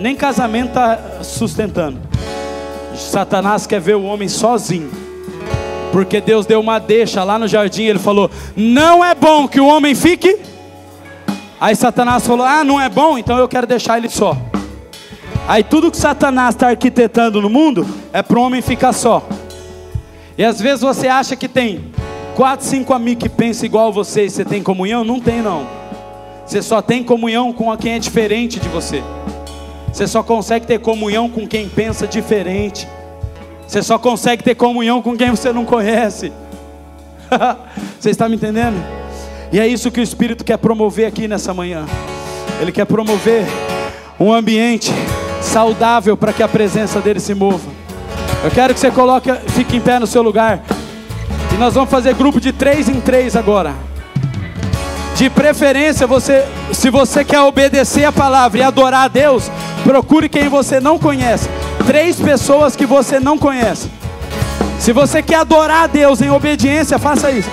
[0.00, 1.98] nem casamento está sustentando.
[2.96, 4.90] Satanás quer ver o homem sozinho.
[5.92, 9.66] Porque Deus deu uma deixa lá no jardim, ele falou: "Não é bom que o
[9.66, 10.38] homem fique".
[11.60, 14.36] Aí Satanás falou: "Ah, não é bom, então eu quero deixar ele só".
[15.46, 19.26] Aí tudo que Satanás está arquitetando no mundo é para o homem ficar só.
[20.38, 21.92] E às vezes você acha que tem
[22.36, 25.04] quatro, cinco amigos que pensam igual a você e você tem comunhão?
[25.04, 25.66] Não tem não.
[26.46, 29.02] Você só tem comunhão com quem é diferente de você.
[29.92, 32.88] Você só consegue ter comunhão com quem pensa diferente.
[33.66, 36.32] Você só consegue ter comunhão com quem você não conhece.
[37.98, 38.82] você está me entendendo?
[39.52, 41.86] E é isso que o Espírito quer promover aqui nessa manhã.
[42.60, 43.44] Ele quer promover
[44.18, 44.92] um ambiente
[45.40, 47.68] saudável para que a presença dele se mova.
[48.44, 50.62] Eu quero que você coloque, fique em pé no seu lugar.
[51.52, 53.89] E nós vamos fazer grupo de três em três agora.
[55.20, 59.50] De preferência, você, se você quer obedecer a palavra e adorar a Deus,
[59.84, 61.46] procure quem você não conhece.
[61.86, 63.90] Três pessoas que você não conhece.
[64.78, 67.50] Se você quer adorar a Deus em obediência, faça isso.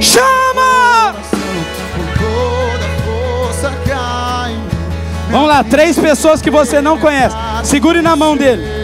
[0.00, 1.16] Chama!
[5.28, 7.34] Vamos lá, três pessoas que você não conhece.
[7.64, 8.75] Segure na mão dele.